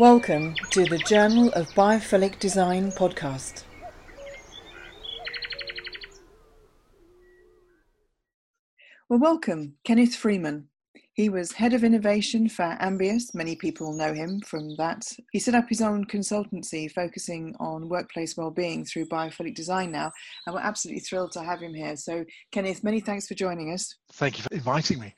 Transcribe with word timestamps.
Welcome 0.00 0.54
to 0.70 0.86
the 0.86 0.96
Journal 0.96 1.50
of 1.50 1.68
Biophilic 1.74 2.38
Design 2.38 2.90
podcast. 2.90 3.64
Well, 9.10 9.18
welcome, 9.18 9.74
Kenneth 9.84 10.16
Freeman. 10.16 10.68
He 11.12 11.28
was 11.28 11.52
head 11.52 11.74
of 11.74 11.84
innovation 11.84 12.48
for 12.48 12.78
Ambius. 12.80 13.34
Many 13.34 13.56
people 13.56 13.92
know 13.92 14.14
him 14.14 14.40
from 14.40 14.74
that. 14.76 15.04
He 15.32 15.38
set 15.38 15.54
up 15.54 15.68
his 15.68 15.82
own 15.82 16.06
consultancy 16.06 16.90
focusing 16.90 17.54
on 17.60 17.90
workplace 17.90 18.38
well-being 18.38 18.86
through 18.86 19.04
biophilic 19.04 19.54
design 19.54 19.92
now, 19.92 20.10
and 20.46 20.54
we're 20.54 20.62
absolutely 20.62 21.00
thrilled 21.00 21.32
to 21.32 21.42
have 21.42 21.60
him 21.60 21.74
here. 21.74 21.94
So, 21.96 22.24
Kenneth, 22.52 22.82
many 22.82 23.00
thanks 23.00 23.28
for 23.28 23.34
joining 23.34 23.74
us. 23.74 23.94
Thank 24.14 24.38
you 24.38 24.44
for 24.44 24.54
inviting 24.54 24.98
me. 24.98 25.14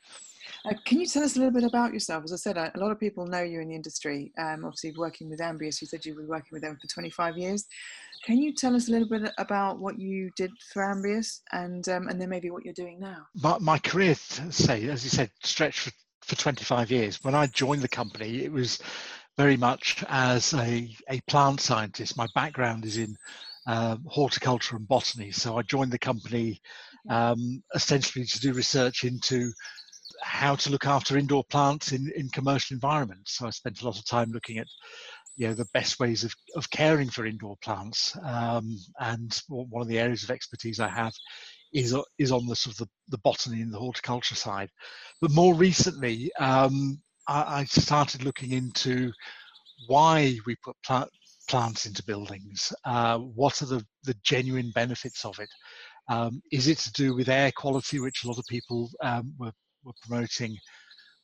Uh, 0.65 0.73
can 0.85 0.99
you 0.99 1.05
tell 1.05 1.23
us 1.23 1.35
a 1.35 1.39
little 1.39 1.53
bit 1.53 1.65
about 1.65 1.93
yourself? 1.93 2.23
As 2.23 2.31
I 2.31 2.37
said, 2.37 2.57
a, 2.57 2.71
lot 2.77 2.91
of 2.91 2.99
people 2.99 3.27
know 3.27 3.41
you 3.41 3.59
in 3.59 3.67
the 3.67 3.75
industry. 3.75 4.31
Um, 4.37 4.63
obviously, 4.63 4.93
working 4.97 5.29
with 5.29 5.39
Ambius, 5.39 5.81
you 5.81 5.87
said 5.87 6.05
you 6.05 6.15
were 6.15 6.25
working 6.25 6.49
with 6.53 6.61
them 6.61 6.77
for 6.81 6.87
25 6.87 7.37
years. 7.37 7.65
Can 8.25 8.37
you 8.37 8.53
tell 8.53 8.73
us 8.73 8.87
a 8.87 8.91
little 8.91 9.09
bit 9.09 9.29
about 9.37 9.79
what 9.79 9.99
you 9.99 10.29
did 10.37 10.51
for 10.71 10.83
Ambius 10.83 11.41
and 11.51 11.87
um, 11.89 12.07
and 12.07 12.21
then 12.21 12.29
maybe 12.29 12.49
what 12.49 12.63
you're 12.63 12.73
doing 12.73 12.97
now? 12.99 13.17
My, 13.35 13.57
my 13.59 13.77
career, 13.77 14.15
say, 14.15 14.87
as 14.87 15.03
you 15.03 15.09
said, 15.09 15.29
stretched 15.43 15.79
for, 15.79 15.91
for 16.21 16.35
25 16.35 16.89
years. 16.91 17.21
When 17.23 17.35
I 17.35 17.47
joined 17.47 17.81
the 17.81 17.89
company, 17.89 18.45
it 18.45 18.51
was 18.51 18.79
very 19.37 19.57
much 19.57 20.05
as 20.07 20.53
a, 20.53 20.89
a 21.09 21.19
plant 21.27 21.59
scientist. 21.59 22.15
My 22.15 22.27
background 22.35 22.85
is 22.85 22.97
in 22.97 23.17
um, 23.67 24.03
horticulture 24.07 24.77
and 24.77 24.87
botany. 24.87 25.31
So 25.31 25.57
I 25.57 25.63
joined 25.63 25.91
the 25.91 25.99
company 25.99 26.61
um, 27.09 27.63
essentially 27.75 28.25
to 28.25 28.39
do 28.39 28.53
research 28.53 29.03
into 29.03 29.51
how 30.23 30.55
to 30.55 30.69
look 30.69 30.85
after 30.85 31.17
indoor 31.17 31.43
plants 31.49 31.91
in, 31.91 32.11
in 32.15 32.29
commercial 32.29 32.75
environments. 32.75 33.37
So 33.37 33.47
I 33.47 33.49
spent 33.51 33.81
a 33.81 33.85
lot 33.85 33.97
of 33.97 34.05
time 34.05 34.31
looking 34.31 34.57
at 34.57 34.67
you 35.35 35.47
know 35.47 35.53
the 35.53 35.67
best 35.73 35.99
ways 35.99 36.23
of, 36.23 36.33
of 36.55 36.69
caring 36.69 37.09
for 37.09 37.25
indoor 37.25 37.57
plants. 37.63 38.15
Um, 38.23 38.77
and 38.99 39.41
one 39.47 39.81
of 39.81 39.87
the 39.87 39.99
areas 39.99 40.23
of 40.23 40.31
expertise 40.31 40.79
I 40.79 40.89
have 40.89 41.13
is 41.73 41.95
is 42.17 42.31
on 42.31 42.45
the 42.47 42.55
sort 42.55 42.75
of 42.75 42.77
the, 42.79 42.89
the 43.09 43.17
botany 43.19 43.61
and 43.61 43.73
the 43.73 43.79
horticulture 43.79 44.35
side. 44.35 44.69
But 45.21 45.31
more 45.31 45.55
recently 45.55 46.31
um, 46.39 47.01
I, 47.27 47.59
I, 47.59 47.63
started 47.65 48.23
looking 48.23 48.51
into 48.51 49.11
why 49.87 50.37
we 50.45 50.55
put 50.63 50.75
plant, 50.85 51.09
plants 51.49 51.85
into 51.85 52.03
buildings. 52.03 52.71
Uh, 52.85 53.17
what 53.19 53.61
are 53.61 53.65
the, 53.65 53.85
the 54.03 54.15
genuine 54.23 54.71
benefits 54.75 55.25
of 55.25 55.39
it? 55.39 55.49
Um, 56.09 56.41
is 56.51 56.67
it 56.67 56.79
to 56.79 56.91
do 56.93 57.15
with 57.15 57.29
air 57.29 57.51
quality 57.55 57.99
which 57.99 58.23
a 58.23 58.27
lot 58.27 58.37
of 58.37 58.45
people 58.49 58.89
um, 59.01 59.33
were 59.39 59.53
were 59.83 59.93
promoting 60.05 60.57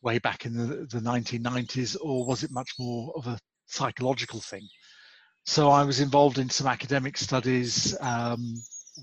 way 0.02 0.20
back 0.20 0.46
in 0.46 0.54
the, 0.54 0.88
the 0.90 1.00
1990s, 1.00 1.98
or 2.02 2.26
was 2.26 2.44
it 2.44 2.52
much 2.52 2.72
more 2.80 3.14
of 3.16 3.28
a 3.28 3.40
psychological 3.68 4.40
thing? 4.40 4.68
So 5.46 5.70
I 5.70 5.84
was 5.84 6.00
involved 6.00 6.38
in 6.38 6.50
some 6.50 6.68
academic 6.68 7.18
studies 7.18 7.96
um, 8.02 8.54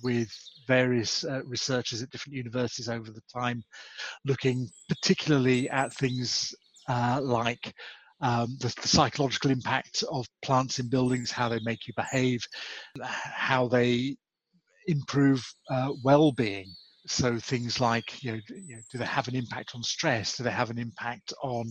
with 0.03 0.31
various 0.67 1.25
uh, 1.25 1.43
researchers 1.45 2.03
at 2.03 2.11
different 2.11 2.37
universities 2.37 2.89
over 2.89 3.11
the 3.11 3.23
time, 3.33 3.63
looking 4.25 4.69
particularly 4.89 5.69
at 5.71 5.93
things 5.93 6.55
uh, 6.89 7.21
like 7.23 7.73
um, 8.21 8.57
the, 8.61 8.73
the, 8.81 8.89
psychological 8.89 9.51
impact 9.51 10.03
of 10.11 10.27
plants 10.43 10.79
in 10.79 10.89
buildings, 10.89 11.31
how 11.31 11.49
they 11.49 11.61
make 11.65 11.87
you 11.87 11.93
behave, 11.97 12.41
how 13.03 13.69
they 13.69 14.17
improve 14.87 15.45
uh, 15.71 15.93
well-being 16.03 16.73
so 17.07 17.39
things 17.39 17.81
like 17.81 18.23
you 18.23 18.33
know, 18.33 18.41
you 18.49 18.77
know, 18.77 18.83
do 18.91 18.99
they 18.99 19.05
have 19.05 19.29
an 19.29 19.37
impact 19.37 19.73
on 19.75 19.83
stress? 19.83 20.37
Do 20.37 20.43
they 20.43 20.51
have 20.51 20.71
an 20.71 20.79
impact 20.79 21.33
on 21.43 21.67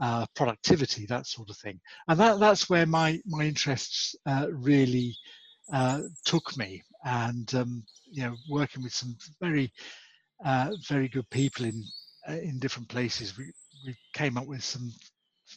uh, 0.00 0.26
productivity? 0.34 1.06
That 1.06 1.26
sort 1.26 1.50
of 1.50 1.56
thing. 1.58 1.80
And 2.08 2.18
that 2.20 2.40
that's 2.40 2.70
where 2.70 2.86
my 2.86 3.20
my 3.26 3.44
interests 3.44 4.14
uh, 4.26 4.46
really 4.50 5.16
uh, 5.72 6.02
took 6.24 6.56
me. 6.56 6.82
And 7.04 7.52
um, 7.54 7.84
you 8.10 8.24
know 8.24 8.34
working 8.48 8.82
with 8.82 8.94
some 8.94 9.16
very 9.40 9.72
uh, 10.44 10.72
very 10.88 11.08
good 11.08 11.28
people 11.30 11.66
in 11.66 11.82
uh, 12.28 12.34
in 12.34 12.58
different 12.58 12.88
places 12.88 13.36
we 13.38 13.52
we 13.86 13.96
came 14.12 14.36
up 14.36 14.46
with 14.46 14.62
some 14.62 14.92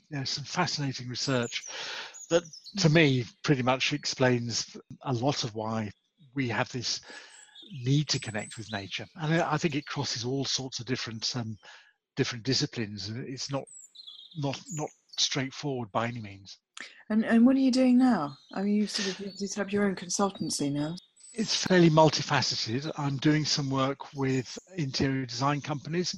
you 0.10 0.18
know, 0.18 0.24
some 0.24 0.44
fascinating 0.44 1.08
research 1.08 1.64
that 2.30 2.44
to 2.78 2.90
me 2.90 3.26
pretty 3.44 3.62
much 3.62 3.94
explains 3.94 4.76
a 5.04 5.14
lot 5.14 5.44
of 5.44 5.54
why 5.56 5.92
we 6.36 6.48
have 6.48 6.72
this 6.72 7.02
need 7.72 8.08
to 8.10 8.20
connect 8.20 8.58
with 8.58 8.72
nature, 8.72 9.06
and 9.16 9.42
I 9.42 9.58
think 9.58 9.76
it 9.76 9.86
crosses 9.86 10.26
all 10.26 10.46
sorts 10.46 10.80
of 10.80 10.86
different 10.86 11.36
um, 11.36 11.58
different 12.16 12.44
disciplines. 12.44 13.10
It's 13.10 13.52
not 13.52 13.64
not 14.38 14.60
not 14.72 14.90
straightforward 15.18 15.92
by 15.92 16.08
any 16.08 16.22
means. 16.22 16.58
And 17.10 17.26
and 17.26 17.46
what 17.46 17.56
are 17.56 17.60
you 17.60 17.72
doing 17.72 17.98
now? 17.98 18.36
I 18.54 18.64
mean, 18.64 18.76
you 18.76 18.88
sort 18.88 19.10
of 19.10 19.20
you 19.20 19.48
have 19.56 19.72
your 19.72 19.86
own 19.86 19.96
consultancy 19.96 20.72
now. 20.72 20.96
It's 21.34 21.66
fairly 21.66 21.90
multifaceted. 21.90 22.92
I'm 22.96 23.18
doing 23.18 23.44
some 23.44 23.70
work 23.70 24.14
with 24.14 24.58
interior 24.78 25.26
design 25.26 25.62
companies, 25.62 26.16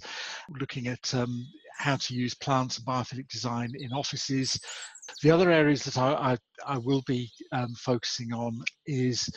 looking 0.59 0.87
at 0.87 1.13
um, 1.13 1.47
how 1.77 1.95
to 1.95 2.13
use 2.13 2.33
plants 2.33 2.77
and 2.77 2.85
biophilic 2.85 3.29
design 3.29 3.71
in 3.79 3.93
offices. 3.93 4.59
The 5.21 5.31
other 5.31 5.51
areas 5.51 5.83
that 5.83 5.97
I, 5.97 6.33
I, 6.33 6.37
I 6.75 6.77
will 6.79 7.01
be 7.07 7.31
um, 7.53 7.73
focusing 7.75 8.33
on 8.33 8.59
is 8.87 9.29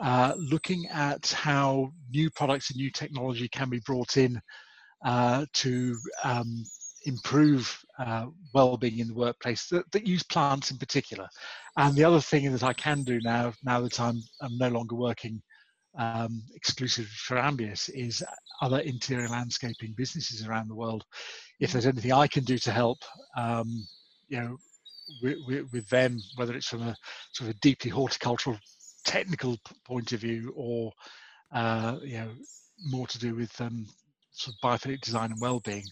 uh, 0.00 0.34
looking 0.36 0.86
at 0.88 1.30
how 1.30 1.90
new 2.10 2.30
products 2.30 2.70
and 2.70 2.78
new 2.78 2.90
technology 2.90 3.48
can 3.48 3.68
be 3.68 3.80
brought 3.80 4.16
in 4.16 4.40
uh, 5.04 5.44
to 5.52 5.94
um, 6.24 6.64
improve 7.04 7.78
uh, 7.98 8.26
well-being 8.54 8.98
in 8.98 9.08
the 9.08 9.14
workplace 9.14 9.66
that, 9.68 9.90
that, 9.92 10.06
use 10.06 10.22
plants 10.22 10.70
in 10.70 10.78
particular. 10.78 11.26
And 11.76 11.94
the 11.94 12.04
other 12.04 12.20
thing 12.20 12.50
that 12.52 12.62
I 12.62 12.72
can 12.72 13.02
do 13.02 13.20
now, 13.22 13.52
now 13.64 13.80
that 13.80 14.00
I'm, 14.00 14.22
I'm 14.40 14.56
no 14.58 14.68
longer 14.68 14.96
working 14.96 15.42
um, 15.98 16.42
exclusively 16.54 17.10
for 17.14 17.36
Ambius, 17.36 17.90
is 17.94 18.22
other 18.62 18.80
interior 18.80 19.28
landscaping 19.28 19.94
businesses 19.96 20.46
around 20.46 20.68
the 20.68 20.74
world. 20.74 21.04
If 21.60 21.72
there's 21.72 21.86
anything 21.86 22.12
I 22.12 22.26
can 22.26 22.44
do 22.44 22.58
to 22.58 22.72
help, 22.72 22.98
um, 23.36 23.86
you 24.28 24.40
know, 24.40 24.56
with, 25.22 25.66
with, 25.72 25.88
them, 25.88 26.18
whether 26.36 26.54
it's 26.54 26.68
from 26.68 26.82
a 26.82 26.96
sort 27.32 27.50
of 27.50 27.56
a 27.56 27.58
deeply 27.60 27.90
horticultural 27.90 28.56
technical 29.04 29.56
point 29.84 30.12
of 30.12 30.20
view 30.20 30.52
or 30.56 30.92
uh, 31.52 31.96
you 32.02 32.18
know 32.18 32.30
more 32.86 33.06
to 33.06 33.18
do 33.18 33.34
with 33.34 33.60
um, 33.60 33.86
sort 34.32 34.54
of 34.54 34.60
biophilic 34.60 35.00
design 35.00 35.32
and 35.32 35.40
well-being, 35.40 35.84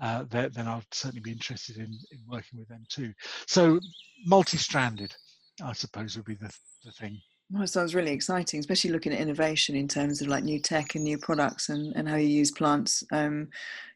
uh, 0.00 0.24
then 0.28 0.66
I'd 0.66 0.82
certainly 0.90 1.20
be 1.20 1.30
interested 1.30 1.76
in, 1.76 1.92
in 2.10 2.18
working 2.28 2.58
with 2.58 2.68
them 2.68 2.84
too. 2.88 3.12
So 3.46 3.78
multi-stranded, 4.26 5.14
I 5.62 5.72
suppose, 5.72 6.16
would 6.16 6.26
be 6.26 6.34
the, 6.34 6.52
the 6.84 6.92
thing. 6.92 7.20
Well, 7.50 7.62
it 7.62 7.68
sounds 7.68 7.94
really 7.94 8.12
exciting, 8.12 8.60
especially 8.60 8.90
looking 8.90 9.12
at 9.12 9.20
innovation 9.20 9.76
in 9.76 9.86
terms 9.86 10.22
of 10.22 10.28
like 10.28 10.42
new 10.42 10.58
tech 10.58 10.94
and 10.94 11.04
new 11.04 11.18
products 11.18 11.68
and, 11.68 11.94
and 11.94 12.08
how 12.08 12.16
you 12.16 12.28
use 12.28 12.50
plants, 12.50 13.04
um, 13.12 13.48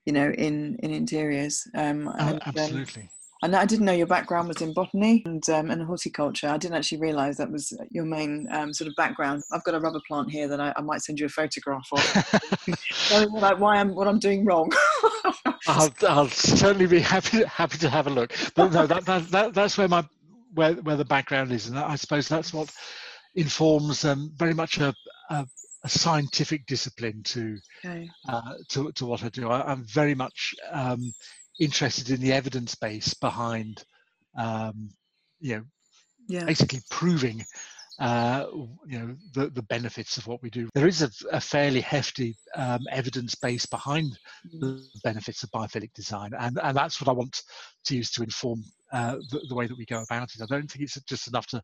you 0.04 0.12
know, 0.12 0.30
in 0.30 0.76
in 0.82 0.90
interiors. 0.92 1.66
Um, 1.74 2.08
and, 2.18 2.34
um, 2.34 2.40
absolutely. 2.44 3.08
And 3.42 3.54
I 3.54 3.66
didn't 3.66 3.84
know 3.84 3.92
your 3.92 4.06
background 4.06 4.48
was 4.48 4.62
in 4.62 4.72
botany 4.72 5.22
and, 5.26 5.46
um, 5.50 5.70
and 5.70 5.82
horticulture. 5.82 6.48
I 6.48 6.56
didn't 6.56 6.76
actually 6.76 7.00
realise 7.00 7.36
that 7.36 7.50
was 7.50 7.76
your 7.90 8.04
main 8.04 8.48
um, 8.50 8.72
sort 8.72 8.88
of 8.88 8.96
background. 8.96 9.42
I've 9.52 9.64
got 9.64 9.74
a 9.74 9.80
rubber 9.80 10.00
plant 10.08 10.30
here 10.30 10.48
that 10.48 10.58
I, 10.58 10.72
I 10.76 10.80
might 10.80 11.02
send 11.02 11.20
you 11.20 11.26
a 11.26 11.28
photograph 11.28 11.86
of. 11.92 13.32
like 13.32 13.58
why 13.58 13.76
I'm 13.76 13.94
what 13.94 14.08
I'm 14.08 14.18
doing 14.18 14.44
wrong. 14.44 14.72
I'll, 15.66 15.92
I'll 16.08 16.28
certainly 16.28 16.86
be 16.86 17.00
happy 17.00 17.44
happy 17.44 17.78
to 17.78 17.90
have 17.90 18.06
a 18.06 18.10
look. 18.10 18.32
But 18.54 18.72
no, 18.72 18.86
that, 18.86 19.04
that, 19.04 19.28
that 19.28 19.54
that's 19.54 19.76
where 19.76 19.88
my 19.88 20.04
where 20.54 20.74
where 20.74 20.96
the 20.96 21.04
background 21.04 21.52
is, 21.52 21.68
and 21.68 21.78
I 21.78 21.96
suppose 21.96 22.28
that's 22.28 22.54
what 22.54 22.72
informs 23.34 24.04
um, 24.04 24.32
very 24.36 24.54
much 24.54 24.78
a, 24.78 24.94
a, 25.30 25.46
a 25.84 25.88
scientific 25.88 26.66
discipline 26.66 27.22
to 27.24 27.58
okay. 27.84 28.08
uh, 28.28 28.54
to 28.70 28.90
to 28.92 29.06
what 29.06 29.22
I 29.22 29.28
do. 29.28 29.50
I, 29.50 29.72
am 29.72 29.84
very 29.84 30.14
much 30.14 30.54
um, 30.72 31.12
interested 31.60 32.10
in 32.10 32.20
the 32.20 32.32
evidence 32.32 32.74
base 32.74 33.14
behind, 33.14 33.84
um, 34.36 34.90
you 35.40 35.56
know, 35.56 35.62
yeah. 36.28 36.44
basically 36.44 36.80
proving, 36.90 37.44
uh, 37.98 38.46
you 38.86 38.98
know, 38.98 39.16
the, 39.34 39.48
the 39.50 39.62
benefits 39.62 40.16
of 40.16 40.26
what 40.26 40.42
we 40.42 40.50
do. 40.50 40.68
There 40.74 40.86
is 40.86 41.02
a, 41.02 41.10
a 41.32 41.40
fairly 41.40 41.80
hefty 41.80 42.36
um, 42.54 42.80
evidence 42.90 43.34
base 43.34 43.66
behind 43.66 44.18
mm. 44.46 44.60
the 44.60 44.84
benefits 45.02 45.42
of 45.42 45.50
biophilic 45.50 45.92
design, 45.94 46.32
and, 46.38 46.58
and 46.62 46.76
that's 46.76 47.00
what 47.00 47.08
I 47.08 47.12
want 47.12 47.42
to 47.84 47.96
use 47.96 48.10
to 48.12 48.22
inform 48.22 48.64
uh, 48.92 49.16
the, 49.30 49.40
the 49.48 49.54
way 49.54 49.66
that 49.66 49.78
we 49.78 49.86
go 49.86 50.02
about 50.02 50.30
it. 50.34 50.42
I 50.42 50.46
don't 50.46 50.70
think 50.70 50.82
it's 50.82 51.00
just 51.02 51.28
enough 51.28 51.46
to 51.48 51.62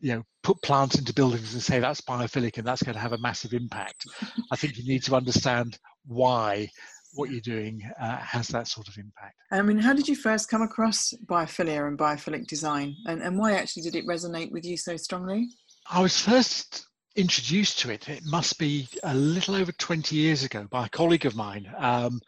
you 0.00 0.14
know 0.14 0.22
put 0.42 0.60
plants 0.62 0.98
into 0.98 1.12
buildings 1.12 1.54
and 1.54 1.62
say 1.62 1.80
that's 1.80 2.00
biophilic 2.00 2.58
and 2.58 2.66
that's 2.66 2.82
going 2.82 2.94
to 2.94 3.00
have 3.00 3.12
a 3.12 3.18
massive 3.18 3.52
impact 3.52 4.06
i 4.52 4.56
think 4.56 4.76
you 4.76 4.84
need 4.84 5.02
to 5.02 5.16
understand 5.16 5.78
why 6.06 6.68
what 7.14 7.30
you're 7.30 7.40
doing 7.40 7.82
uh, 8.00 8.16
has 8.18 8.48
that 8.48 8.68
sort 8.68 8.88
of 8.88 8.96
impact. 8.96 9.36
I 9.50 9.62
mean, 9.62 9.78
how 9.78 9.92
did 9.92 10.08
you 10.08 10.16
first 10.16 10.48
come 10.48 10.62
across 10.62 11.14
biophilia 11.26 11.86
and 11.86 11.98
biophilic 11.98 12.46
design, 12.46 12.94
and, 13.06 13.22
and 13.22 13.38
why 13.38 13.52
actually 13.54 13.82
did 13.82 13.96
it 13.96 14.06
resonate 14.06 14.52
with 14.52 14.64
you 14.64 14.76
so 14.76 14.96
strongly? 14.96 15.48
I 15.90 16.00
was 16.00 16.20
first 16.20 16.86
introduced 17.16 17.80
to 17.80 17.90
it, 17.90 18.08
it 18.08 18.22
must 18.24 18.58
be 18.58 18.88
a 19.02 19.14
little 19.14 19.56
over 19.56 19.72
20 19.72 20.14
years 20.14 20.44
ago, 20.44 20.66
by 20.70 20.86
a 20.86 20.88
colleague 20.88 21.26
of 21.26 21.34
mine. 21.34 21.70
Um, 21.76 22.20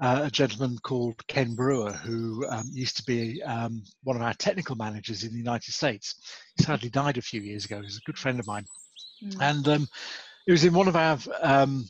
uh, 0.00 0.22
a 0.24 0.30
gentleman 0.30 0.76
called 0.82 1.24
Ken 1.28 1.54
Brewer, 1.54 1.92
who 1.92 2.44
um, 2.48 2.68
used 2.72 2.96
to 2.96 3.04
be 3.04 3.40
um, 3.44 3.84
one 4.02 4.16
of 4.16 4.22
our 4.22 4.34
technical 4.34 4.74
managers 4.74 5.22
in 5.22 5.30
the 5.30 5.38
United 5.38 5.72
States. 5.72 6.16
He 6.56 6.64
sadly 6.64 6.90
died 6.90 7.16
a 7.16 7.22
few 7.22 7.40
years 7.40 7.64
ago. 7.64 7.76
He 7.76 7.84
was 7.84 7.98
a 7.98 8.06
good 8.06 8.18
friend 8.18 8.40
of 8.40 8.46
mine. 8.46 8.64
Mm. 9.24 9.36
And 9.40 9.68
um, 9.68 9.88
it 10.48 10.52
was 10.52 10.64
in 10.64 10.74
one 10.74 10.88
of 10.88 10.96
our 10.96 11.18
um, 11.40 11.84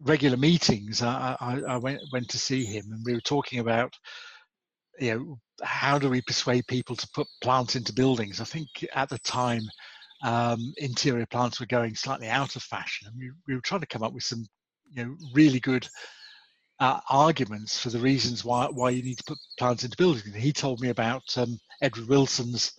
regular 0.00 0.36
meetings. 0.36 1.02
I, 1.02 1.36
I, 1.40 1.60
I, 1.68 1.76
went, 1.76 2.00
went 2.12 2.28
to 2.30 2.38
see 2.38 2.64
him, 2.64 2.84
and 2.92 3.04
we 3.04 3.14
were 3.14 3.20
talking 3.20 3.60
about, 3.60 3.92
you 4.98 5.14
know, 5.14 5.38
how 5.62 5.98
do 5.98 6.08
we 6.08 6.22
persuade 6.22 6.66
people 6.66 6.96
to 6.96 7.08
put 7.14 7.26
plants 7.42 7.76
into 7.76 7.92
buildings? 7.92 8.40
I 8.40 8.44
think 8.44 8.68
at 8.94 9.08
the 9.08 9.18
time, 9.18 9.62
um, 10.22 10.72
interior 10.78 11.26
plants 11.26 11.60
were 11.60 11.66
going 11.66 11.94
slightly 11.94 12.28
out 12.28 12.56
of 12.56 12.62
fashion, 12.62 13.08
and 13.08 13.16
we, 13.18 13.30
we 13.46 13.54
were 13.54 13.60
trying 13.60 13.80
to 13.80 13.86
come 13.86 14.02
up 14.02 14.12
with 14.12 14.24
some, 14.24 14.44
you 14.90 15.04
know, 15.04 15.16
really 15.32 15.60
good 15.60 15.88
uh, 16.80 17.00
arguments 17.10 17.78
for 17.78 17.90
the 17.90 17.98
reasons 17.98 18.44
why 18.44 18.68
why 18.72 18.90
you 18.90 19.02
need 19.02 19.18
to 19.18 19.24
put 19.24 19.38
plants 19.58 19.84
into 19.84 19.96
buildings. 19.96 20.26
And 20.26 20.34
he 20.34 20.52
told 20.52 20.80
me 20.80 20.90
about 20.90 21.22
um, 21.36 21.58
Edward 21.82 22.08
Wilson's 22.08 22.72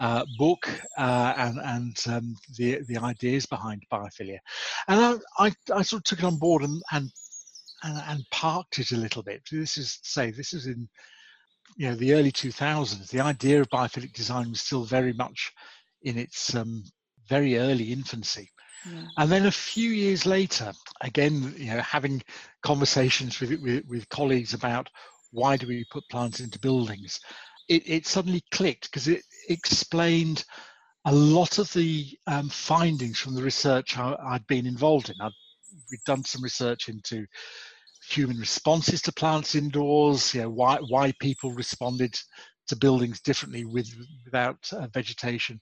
uh, 0.00 0.24
book 0.38 0.68
uh, 0.98 1.34
and 1.36 1.58
and 1.60 2.02
um, 2.08 2.36
the 2.56 2.80
the 2.88 2.98
ideas 2.98 3.46
behind 3.46 3.82
biophilia, 3.92 4.38
and 4.88 5.20
I, 5.38 5.46
I, 5.46 5.52
I 5.74 5.82
sort 5.82 6.00
of 6.00 6.04
took 6.04 6.18
it 6.20 6.24
on 6.24 6.36
board 6.36 6.62
and 6.62 6.82
and 6.92 7.10
and, 7.82 8.02
and 8.08 8.30
parked 8.30 8.78
it 8.78 8.92
a 8.92 8.96
little 8.96 9.22
bit. 9.22 9.42
This 9.50 9.76
is 9.76 10.00
say 10.02 10.30
this 10.30 10.52
is 10.52 10.66
in 10.66 10.88
you 11.76 11.88
know 11.88 11.94
the 11.94 12.14
early 12.14 12.32
2000s. 12.32 13.08
The 13.08 13.20
idea 13.20 13.60
of 13.60 13.68
biophilic 13.68 14.12
design 14.12 14.50
was 14.50 14.60
still 14.60 14.84
very 14.84 15.12
much 15.12 15.52
in 16.02 16.18
its 16.18 16.54
um, 16.54 16.84
very 17.28 17.58
early 17.58 17.92
infancy. 17.92 18.50
Yeah. 18.86 19.02
And 19.16 19.32
then 19.32 19.46
a 19.46 19.50
few 19.50 19.90
years 19.90 20.26
later, 20.26 20.72
again, 21.00 21.54
you 21.56 21.72
know, 21.72 21.80
having 21.80 22.22
conversations 22.62 23.40
with, 23.40 23.58
with, 23.60 23.84
with 23.86 24.08
colleagues 24.10 24.52
about 24.52 24.88
why 25.30 25.56
do 25.56 25.66
we 25.66 25.86
put 25.90 26.08
plants 26.10 26.40
into 26.40 26.58
buildings, 26.58 27.18
it, 27.68 27.82
it 27.86 28.06
suddenly 28.06 28.44
clicked 28.50 28.90
because 28.90 29.08
it 29.08 29.22
explained 29.48 30.44
a 31.06 31.14
lot 31.14 31.58
of 31.58 31.72
the 31.72 32.06
um, 32.26 32.48
findings 32.48 33.18
from 33.18 33.34
the 33.34 33.42
research 33.42 33.98
I, 33.98 34.16
had 34.32 34.46
been 34.46 34.66
involved 34.66 35.10
in. 35.10 35.16
I'd, 35.20 35.32
we'd 35.90 36.00
done 36.06 36.24
some 36.24 36.42
research 36.42 36.88
into 36.88 37.26
human 38.08 38.38
responses 38.38 39.02
to 39.02 39.12
plants 39.12 39.54
indoors, 39.54 40.34
you 40.34 40.42
know, 40.42 40.50
why, 40.50 40.78
why 40.88 41.12
people 41.20 41.52
responded 41.52 42.14
to 42.68 42.76
buildings 42.76 43.20
differently 43.20 43.64
with 43.64 43.88
without 44.24 44.56
uh, 44.72 44.86
vegetation. 44.92 45.60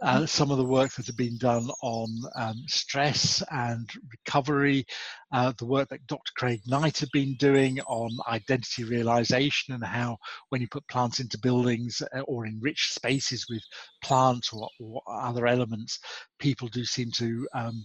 Uh, 0.00 0.16
mm-hmm. 0.16 0.24
some 0.26 0.50
of 0.50 0.58
the 0.58 0.64
work 0.64 0.92
that 0.94 1.06
had 1.06 1.16
been 1.16 1.36
done 1.38 1.68
on 1.82 2.08
um, 2.36 2.56
stress 2.66 3.42
and 3.50 3.90
recovery, 4.10 4.84
uh, 5.32 5.52
the 5.58 5.66
work 5.66 5.88
that 5.88 6.06
Dr. 6.06 6.32
Craig 6.36 6.60
Knight 6.66 6.98
had 6.98 7.10
been 7.12 7.36
doing 7.38 7.80
on 7.80 8.10
identity 8.28 8.84
realization 8.84 9.74
and 9.74 9.84
how 9.84 10.16
when 10.48 10.60
you 10.60 10.68
put 10.68 10.86
plants 10.88 11.20
into 11.20 11.38
buildings 11.38 12.02
uh, 12.14 12.20
or 12.20 12.46
enrich 12.46 12.92
spaces 12.92 13.46
with 13.48 13.62
plants 14.02 14.52
or, 14.52 14.68
or, 14.80 15.02
other 15.08 15.46
elements, 15.46 15.98
people 16.38 16.68
do 16.68 16.84
seem 16.84 17.10
to 17.12 17.46
um, 17.54 17.84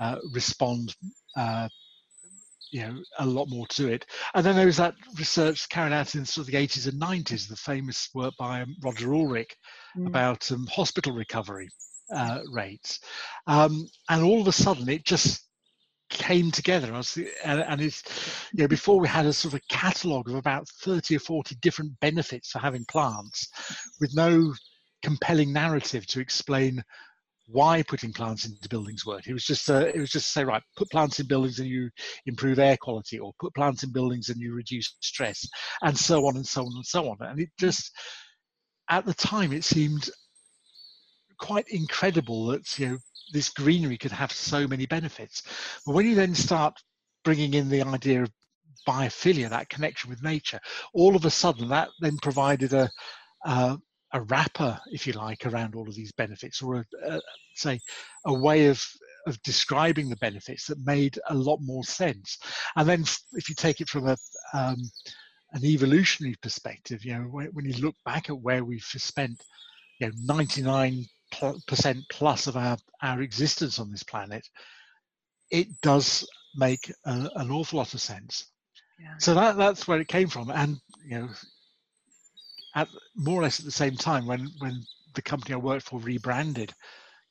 uh, 0.00 0.16
respond 0.32 0.94
uh, 1.36 1.68
you 2.72 2.80
know 2.80 3.02
a 3.18 3.26
lot 3.26 3.48
more 3.48 3.66
to 3.68 3.88
it. 3.88 4.06
And 4.34 4.44
then 4.44 4.56
there 4.56 4.66
was 4.66 4.78
that 4.78 4.94
research 5.16 5.68
carried 5.68 5.92
out 5.92 6.14
in 6.14 6.24
sort 6.24 6.46
of 6.48 6.52
the 6.52 6.58
80s 6.58 6.88
and 6.88 7.00
90s, 7.00 7.48
the 7.48 7.56
famous 7.56 8.08
work 8.14 8.34
by 8.38 8.62
um, 8.62 8.74
Roger 8.82 9.14
Ulrich 9.14 9.54
mm. 9.96 10.06
about 10.06 10.50
um, 10.50 10.66
hospital 10.66 11.12
recovery 11.12 11.68
uh, 12.12 12.40
rates. 12.50 13.00
Um, 13.46 13.86
and 14.08 14.24
all 14.24 14.40
of 14.40 14.48
a 14.48 14.52
sudden, 14.52 14.88
it 14.88 15.04
just 15.04 15.46
came 16.08 16.50
together. 16.50 16.92
And, 17.44 17.60
and 17.60 17.80
it's, 17.80 18.02
you 18.52 18.62
know, 18.64 18.68
before 18.68 18.98
we 18.98 19.08
had 19.08 19.26
a 19.26 19.32
sort 19.32 19.54
of 19.54 19.60
a 19.60 19.74
catalogue 19.74 20.28
of 20.28 20.34
about 20.34 20.68
30 20.68 21.16
or 21.16 21.20
40 21.20 21.56
different 21.56 21.98
benefits 22.00 22.50
for 22.50 22.58
having 22.58 22.84
plants 22.86 23.48
with 24.00 24.14
no 24.14 24.52
compelling 25.02 25.52
narrative 25.52 26.06
to 26.06 26.20
explain 26.20 26.82
why 27.46 27.82
putting 27.82 28.12
plants 28.12 28.46
into 28.46 28.68
buildings 28.68 29.04
worked. 29.04 29.26
It 29.26 29.32
was 29.32 29.44
just 29.44 29.68
uh, 29.70 29.86
it 29.92 29.98
was 29.98 30.10
just 30.10 30.26
to 30.26 30.32
say 30.32 30.44
right, 30.44 30.62
put 30.76 30.90
plants 30.90 31.20
in 31.20 31.26
buildings 31.26 31.58
and 31.58 31.68
you 31.68 31.90
improve 32.26 32.58
air 32.58 32.76
quality, 32.80 33.18
or 33.18 33.32
put 33.40 33.54
plants 33.54 33.82
in 33.82 33.92
buildings 33.92 34.28
and 34.28 34.40
you 34.40 34.54
reduce 34.54 34.96
stress, 35.00 35.46
and 35.82 35.96
so 35.96 36.26
on 36.26 36.36
and 36.36 36.46
so 36.46 36.62
on 36.62 36.72
and 36.74 36.86
so 36.86 37.08
on. 37.10 37.16
And 37.20 37.40
it 37.40 37.50
just 37.58 37.90
at 38.90 39.04
the 39.04 39.14
time 39.14 39.52
it 39.52 39.64
seemed 39.64 40.08
quite 41.38 41.66
incredible 41.68 42.46
that 42.46 42.78
you 42.78 42.88
know 42.88 42.98
this 43.32 43.50
greenery 43.50 43.98
could 43.98 44.12
have 44.12 44.32
so 44.32 44.66
many 44.66 44.86
benefits. 44.86 45.42
But 45.84 45.94
when 45.94 46.06
you 46.06 46.14
then 46.14 46.34
start 46.34 46.74
bringing 47.24 47.54
in 47.54 47.68
the 47.68 47.82
idea 47.82 48.22
of 48.22 48.30
biophilia, 48.86 49.48
that 49.50 49.68
connection 49.68 50.10
with 50.10 50.22
nature, 50.22 50.60
all 50.94 51.16
of 51.16 51.24
a 51.24 51.30
sudden 51.30 51.68
that 51.68 51.88
then 52.00 52.16
provided 52.18 52.72
a 52.72 52.90
uh, 53.44 53.76
a 54.12 54.20
wrapper, 54.22 54.78
if 54.90 55.06
you 55.06 55.12
like, 55.14 55.46
around 55.46 55.74
all 55.74 55.88
of 55.88 55.94
these 55.94 56.12
benefits, 56.12 56.62
or 56.62 56.76
a, 56.76 57.14
a, 57.14 57.20
say 57.54 57.78
a 58.26 58.32
way 58.32 58.66
of 58.66 58.84
of 59.26 59.40
describing 59.42 60.08
the 60.08 60.16
benefits 60.16 60.66
that 60.66 60.84
made 60.84 61.16
a 61.28 61.34
lot 61.34 61.60
more 61.62 61.84
sense. 61.84 62.38
And 62.76 62.88
then, 62.88 63.04
if 63.32 63.48
you 63.48 63.54
take 63.54 63.80
it 63.80 63.88
from 63.88 64.08
a 64.08 64.16
um, 64.52 64.76
an 65.52 65.64
evolutionary 65.64 66.36
perspective, 66.42 67.04
you 67.04 67.14
know, 67.14 67.24
when, 67.24 67.64
you 67.64 67.74
look 67.74 67.94
back 68.04 68.30
at 68.30 68.40
where 68.40 68.64
we've 68.64 68.82
spent, 68.82 69.42
you 70.00 70.06
know, 70.06 70.12
99 70.22 71.06
percent 71.66 72.04
plus 72.10 72.46
of 72.46 72.56
our 72.56 72.76
our 73.02 73.22
existence 73.22 73.78
on 73.78 73.90
this 73.90 74.02
planet, 74.02 74.46
it 75.50 75.68
does 75.80 76.28
make 76.54 76.92
a, 77.06 77.30
an 77.36 77.50
awful 77.50 77.78
lot 77.78 77.94
of 77.94 78.00
sense. 78.00 78.46
Yeah. 79.00 79.14
So 79.18 79.34
that 79.34 79.56
that's 79.56 79.88
where 79.88 80.00
it 80.00 80.08
came 80.08 80.28
from, 80.28 80.50
and 80.50 80.78
you 81.04 81.20
know, 81.20 81.28
at 82.74 82.88
more 83.16 83.40
or 83.40 83.42
less 83.42 83.58
at 83.58 83.64
the 83.64 83.70
same 83.70 83.96
time 83.96 84.26
when 84.26 84.48
when 84.58 84.82
the 85.14 85.22
company 85.22 85.54
I 85.54 85.58
worked 85.58 85.86
for 85.86 86.00
rebranded, 86.00 86.72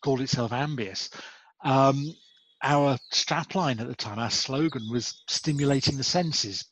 called 0.02 0.22
itself 0.22 0.52
Ambius. 0.52 1.10
Um, 1.64 2.14
our 2.64 2.98
strapline 3.12 3.80
at 3.80 3.88
the 3.88 3.96
time, 3.96 4.20
our 4.20 4.30
slogan 4.30 4.84
was 4.92 5.24
stimulating 5.28 5.98
the 5.98 6.04
senses. 6.04 6.66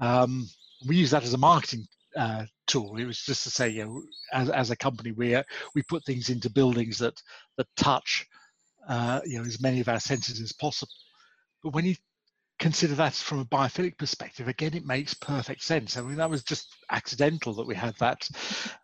Um, 0.00 0.48
we 0.86 0.96
use 0.96 1.10
that 1.10 1.24
as 1.24 1.34
a 1.34 1.38
marketing 1.38 1.86
uh, 2.16 2.44
tool. 2.66 2.96
It 2.96 3.04
was 3.04 3.18
just 3.18 3.42
to 3.44 3.50
say, 3.50 3.68
you 3.68 3.84
know, 3.84 4.02
as, 4.32 4.50
as 4.50 4.70
a 4.70 4.76
company, 4.76 5.12
we 5.12 5.34
uh, 5.34 5.42
we 5.74 5.82
put 5.82 6.04
things 6.04 6.30
into 6.30 6.50
buildings 6.50 6.98
that 6.98 7.20
that 7.56 7.66
touch, 7.76 8.26
uh, 8.88 9.20
you 9.24 9.38
know, 9.38 9.44
as 9.44 9.60
many 9.60 9.80
of 9.80 9.88
our 9.88 10.00
senses 10.00 10.40
as 10.40 10.52
possible. 10.52 10.92
But 11.62 11.74
when 11.74 11.84
you 11.84 11.96
consider 12.58 12.94
that 12.96 13.14
from 13.14 13.38
a 13.40 13.44
biophilic 13.44 13.96
perspective, 13.98 14.48
again, 14.48 14.74
it 14.74 14.84
makes 14.84 15.14
perfect 15.14 15.62
sense. 15.62 15.96
I 15.96 16.02
mean, 16.02 16.16
that 16.16 16.30
was 16.30 16.42
just 16.42 16.74
accidental 16.90 17.54
that 17.54 17.66
we 17.66 17.74
had 17.74 17.94
that 17.96 18.28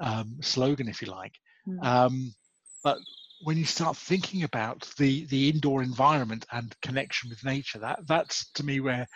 um, 0.00 0.36
slogan, 0.40 0.88
if 0.88 1.02
you 1.02 1.10
like. 1.10 1.34
Mm. 1.66 1.84
Um, 1.84 2.34
but 2.82 2.98
when 3.42 3.56
you 3.56 3.64
start 3.64 3.96
thinking 3.96 4.44
about 4.44 4.88
the 4.98 5.26
the 5.26 5.48
indoor 5.48 5.82
environment 5.82 6.46
and 6.52 6.74
connection 6.82 7.30
with 7.30 7.44
nature, 7.44 7.78
that 7.78 8.00
that's 8.06 8.50
to 8.52 8.64
me 8.64 8.80
where 8.80 9.06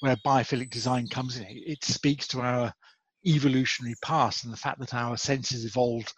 where 0.00 0.16
biophilic 0.16 0.70
design 0.70 1.08
comes 1.08 1.36
in. 1.36 1.46
It 1.48 1.84
speaks 1.84 2.26
to 2.28 2.40
our 2.40 2.72
evolutionary 3.26 3.94
past 4.02 4.44
and 4.44 4.52
the 4.52 4.58
fact 4.58 4.78
that 4.80 4.94
our 4.94 5.16
senses 5.16 5.64
evolved 5.64 6.12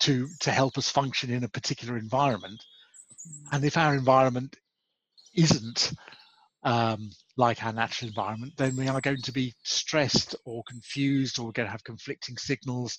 to 0.00 0.28
to 0.40 0.50
help 0.50 0.76
us 0.76 0.90
function 0.90 1.30
in 1.30 1.44
a 1.44 1.48
particular 1.48 1.96
environment. 1.96 2.62
Hmm. 3.24 3.56
And 3.56 3.64
if 3.64 3.76
our 3.76 3.94
environment 3.94 4.56
isn't 5.34 5.92
um, 6.68 7.10
like 7.38 7.64
our 7.64 7.72
natural 7.72 8.10
environment, 8.10 8.52
then 8.58 8.76
we 8.76 8.88
are 8.88 9.00
going 9.00 9.22
to 9.22 9.32
be 9.32 9.54
stressed 9.62 10.36
or 10.44 10.62
confused 10.68 11.38
or 11.38 11.46
we're 11.46 11.52
going 11.52 11.66
to 11.66 11.72
have 11.72 11.82
conflicting 11.82 12.36
signals. 12.36 12.98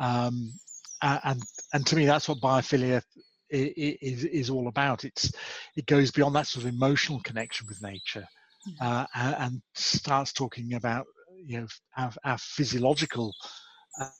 Um, 0.00 0.52
and, 1.00 1.40
and 1.72 1.86
to 1.86 1.94
me, 1.94 2.04
that's 2.04 2.28
what 2.28 2.40
biophilia 2.40 3.00
is, 3.48 4.24
is 4.24 4.50
all 4.50 4.66
about. 4.66 5.04
It's, 5.04 5.30
it 5.76 5.86
goes 5.86 6.10
beyond 6.10 6.34
that 6.34 6.48
sort 6.48 6.64
of 6.64 6.72
emotional 6.72 7.20
connection 7.20 7.68
with 7.68 7.80
nature 7.80 8.26
mm. 8.68 8.74
uh, 8.80 9.06
and 9.14 9.62
starts 9.74 10.32
talking 10.32 10.74
about 10.74 11.06
you 11.44 11.60
know, 11.60 11.66
our, 11.96 12.12
our 12.24 12.38
physiological 12.38 13.32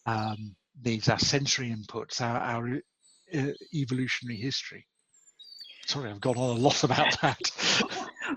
um, 0.07 0.55
needs, 0.85 1.09
our 1.09 1.19
sensory 1.19 1.75
inputs, 1.75 2.21
our, 2.21 2.39
our 2.39 2.81
uh, 3.35 3.53
evolutionary 3.75 4.39
history. 4.39 4.87
Sorry, 5.87 6.11
I've 6.11 6.21
gone 6.21 6.37
on 6.37 6.57
a 6.57 6.61
lot 6.61 6.83
about 6.85 7.19
that. 7.23 7.39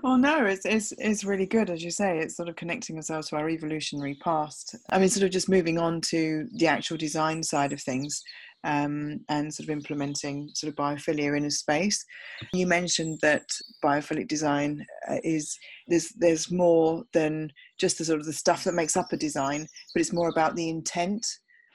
well 0.02 0.16
no 0.16 0.44
it's, 0.46 0.64
it's 0.64 0.92
it's 0.98 1.24
really 1.24 1.46
good 1.46 1.68
as 1.68 1.82
you 1.82 1.90
say 1.90 2.18
it's 2.18 2.36
sort 2.36 2.48
of 2.48 2.56
connecting 2.56 2.96
ourselves 2.96 3.28
to 3.28 3.36
our 3.36 3.48
evolutionary 3.48 4.16
past 4.22 4.76
i 4.90 4.98
mean 4.98 5.08
sort 5.08 5.24
of 5.24 5.30
just 5.30 5.48
moving 5.48 5.78
on 5.78 6.00
to 6.00 6.46
the 6.52 6.66
actual 6.66 6.96
design 6.96 7.42
side 7.42 7.72
of 7.72 7.80
things 7.82 8.22
um, 8.62 9.20
and 9.30 9.52
sort 9.52 9.68
of 9.68 9.70
implementing 9.70 10.50
sort 10.54 10.68
of 10.68 10.76
biophilia 10.76 11.36
in 11.36 11.46
a 11.46 11.50
space 11.50 12.04
you 12.52 12.66
mentioned 12.66 13.18
that 13.22 13.42
biophilic 13.82 14.28
design 14.28 14.84
uh, 15.10 15.16
is 15.24 15.58
there's 15.88 16.10
there's 16.18 16.52
more 16.52 17.02
than 17.12 17.50
just 17.78 17.98
the 17.98 18.04
sort 18.04 18.20
of 18.20 18.26
the 18.26 18.32
stuff 18.32 18.64
that 18.64 18.74
makes 18.74 18.96
up 18.96 19.12
a 19.12 19.16
design 19.16 19.66
but 19.94 20.00
it's 20.00 20.12
more 20.12 20.28
about 20.28 20.54
the 20.56 20.68
intent 20.68 21.26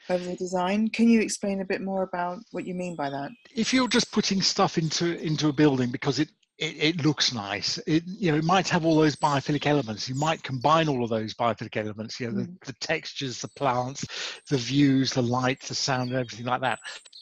of 0.10 0.26
the 0.26 0.36
design. 0.36 0.90
Can 0.90 1.08
you 1.10 1.22
explain 1.22 1.62
a 1.62 1.66
bit 1.66 1.82
more 1.82 2.04
about 2.04 2.40
what 2.52 2.66
you 2.66 2.74
mean 2.74 2.96
by 2.96 3.10
that? 3.10 3.32
If 3.56 3.74
you're 3.74 3.88
just 3.88 4.12
putting 4.12 4.42
stuff 4.42 4.78
into 4.78 5.20
into 5.20 5.50
a 5.50 5.54
building 5.54 5.90
because 5.90 6.20
it 6.20 6.30
it, 6.58 6.76
it, 6.80 7.06
looks 7.06 7.34
nice. 7.34 7.78
It 7.86 8.04
you 8.06 8.32
know 8.32 8.38
it 8.38 8.44
might 8.44 8.70
have 8.70 8.86
all 8.86 8.96
those 8.96 9.16
biophilic 9.16 9.66
elements. 9.66 10.08
You 10.08 10.16
might 10.16 10.42
combine 10.42 10.88
all 10.88 11.04
of 11.04 11.10
those 11.10 11.34
biophilic 11.34 11.76
elements. 11.76 12.20
You 12.20 12.32
know 12.32 12.44
mm. 12.44 12.60
the, 12.60 12.68
the 12.72 12.78
textures, 12.80 13.42
the 13.42 13.50
plants, 13.50 14.06
the 14.50 14.58
views, 14.58 15.12
the 15.12 15.22
light, 15.22 15.62
the 15.62 15.76
sound, 15.76 16.12
and 16.12 16.20
everything 16.20 16.46
like 16.46 16.62
that. 16.62 16.80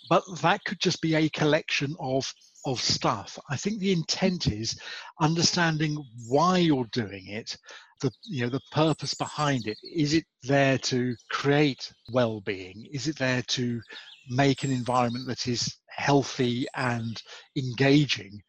But 0.10 0.24
that 0.42 0.63
could 0.66 0.80
just 0.80 1.02
be 1.02 1.16
a 1.16 1.30
collection 1.30 1.96
of 2.00 2.32
of 2.66 2.80
stuff. 2.80 3.38
I 3.50 3.58
think 3.58 3.80
the 3.80 3.92
intent 3.92 4.48
is 4.48 4.80
understanding 5.20 5.98
why 6.28 6.60
you're 6.60 6.88
doing 6.92 7.28
it, 7.28 7.58
the 8.03 8.12
you 8.24 8.43
know 8.43 8.50
the 8.50 8.62
purpose 8.72 9.13
behind 9.15 9.67
it. 9.67 9.77
Is 9.83 10.13
it 10.13 10.25
there 10.43 10.77
to 10.77 11.15
create 11.31 11.91
well-being? 12.12 12.88
Is 12.91 13.07
it 13.07 13.17
there 13.17 13.41
to 13.41 13.81
make 14.29 14.63
an 14.63 14.72
environment 14.72 15.27
that 15.27 15.48
is 15.48 15.77
healthy 15.89 16.67
and 16.75 17.22
engaging? 17.57 18.41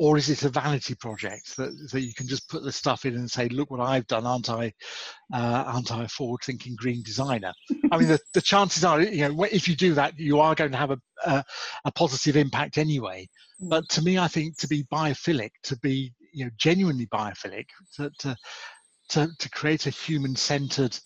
or 0.00 0.16
is 0.16 0.30
it 0.30 0.44
a 0.44 0.48
vanity 0.48 0.94
project 0.94 1.54
that, 1.58 1.70
that 1.92 2.00
you 2.00 2.14
can 2.14 2.26
just 2.26 2.48
put 2.48 2.62
the 2.62 2.72
stuff 2.72 3.04
in 3.04 3.16
and 3.16 3.30
say, 3.30 3.50
look 3.50 3.70
what 3.70 3.80
I've 3.80 4.06
done, 4.06 4.24
aren't 4.24 4.48
I, 4.48 4.72
uh, 5.30 5.64
aren't 5.66 5.92
I 5.92 6.04
a 6.04 6.08
forward-thinking 6.08 6.76
green 6.76 7.02
designer? 7.02 7.52
I 7.92 7.98
mean, 7.98 8.08
the, 8.08 8.18
the 8.32 8.40
chances 8.40 8.82
are, 8.82 9.02
you 9.02 9.28
know, 9.28 9.44
if 9.44 9.68
you 9.68 9.76
do 9.76 9.92
that, 9.92 10.18
you 10.18 10.40
are 10.40 10.54
going 10.54 10.70
to 10.70 10.78
have 10.78 10.92
a, 10.92 10.98
a, 11.26 11.44
a 11.84 11.92
positive 11.92 12.34
impact 12.38 12.78
anyway. 12.78 13.28
Mm. 13.62 13.68
But 13.68 13.90
to 13.90 14.00
me, 14.00 14.16
I 14.16 14.26
think 14.26 14.56
to 14.60 14.68
be 14.68 14.84
biophilic, 14.84 15.50
to 15.64 15.78
be, 15.80 16.14
you 16.32 16.46
know, 16.46 16.50
genuinely 16.56 17.06
biophilic, 17.08 17.66
to, 17.96 18.10
to, 18.20 18.34
to, 19.10 19.30
to 19.38 19.50
create 19.50 19.86
a 19.86 19.90
human-centered 19.90 20.98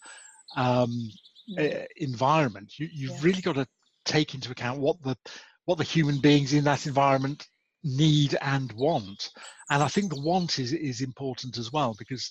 um, 0.57 1.11
uh, 1.59 1.85
environment, 1.97 2.73
you, 2.79 2.89
you've 2.93 3.13
yeah. 3.13 3.21
really 3.23 3.43
got 3.43 3.57
to 3.57 3.67
take 4.05 4.35
into 4.35 4.51
account 4.51 4.81
what 4.81 5.03
the 5.03 5.17
what 5.65 5.79
the 5.79 5.85
human 5.85 6.19
beings 6.19 6.53
in 6.53 6.65
that 6.65 6.87
environment 6.87 7.47
need 7.83 8.37
and 8.41 8.73
want. 8.73 9.31
And 9.71 9.83
I 9.83 9.89
think 9.89 10.13
the 10.13 10.21
want 10.21 10.59
is, 10.59 10.73
is 10.73 11.01
important 11.01 11.59
as 11.59 11.73
well 11.73 11.95
because 11.99 12.31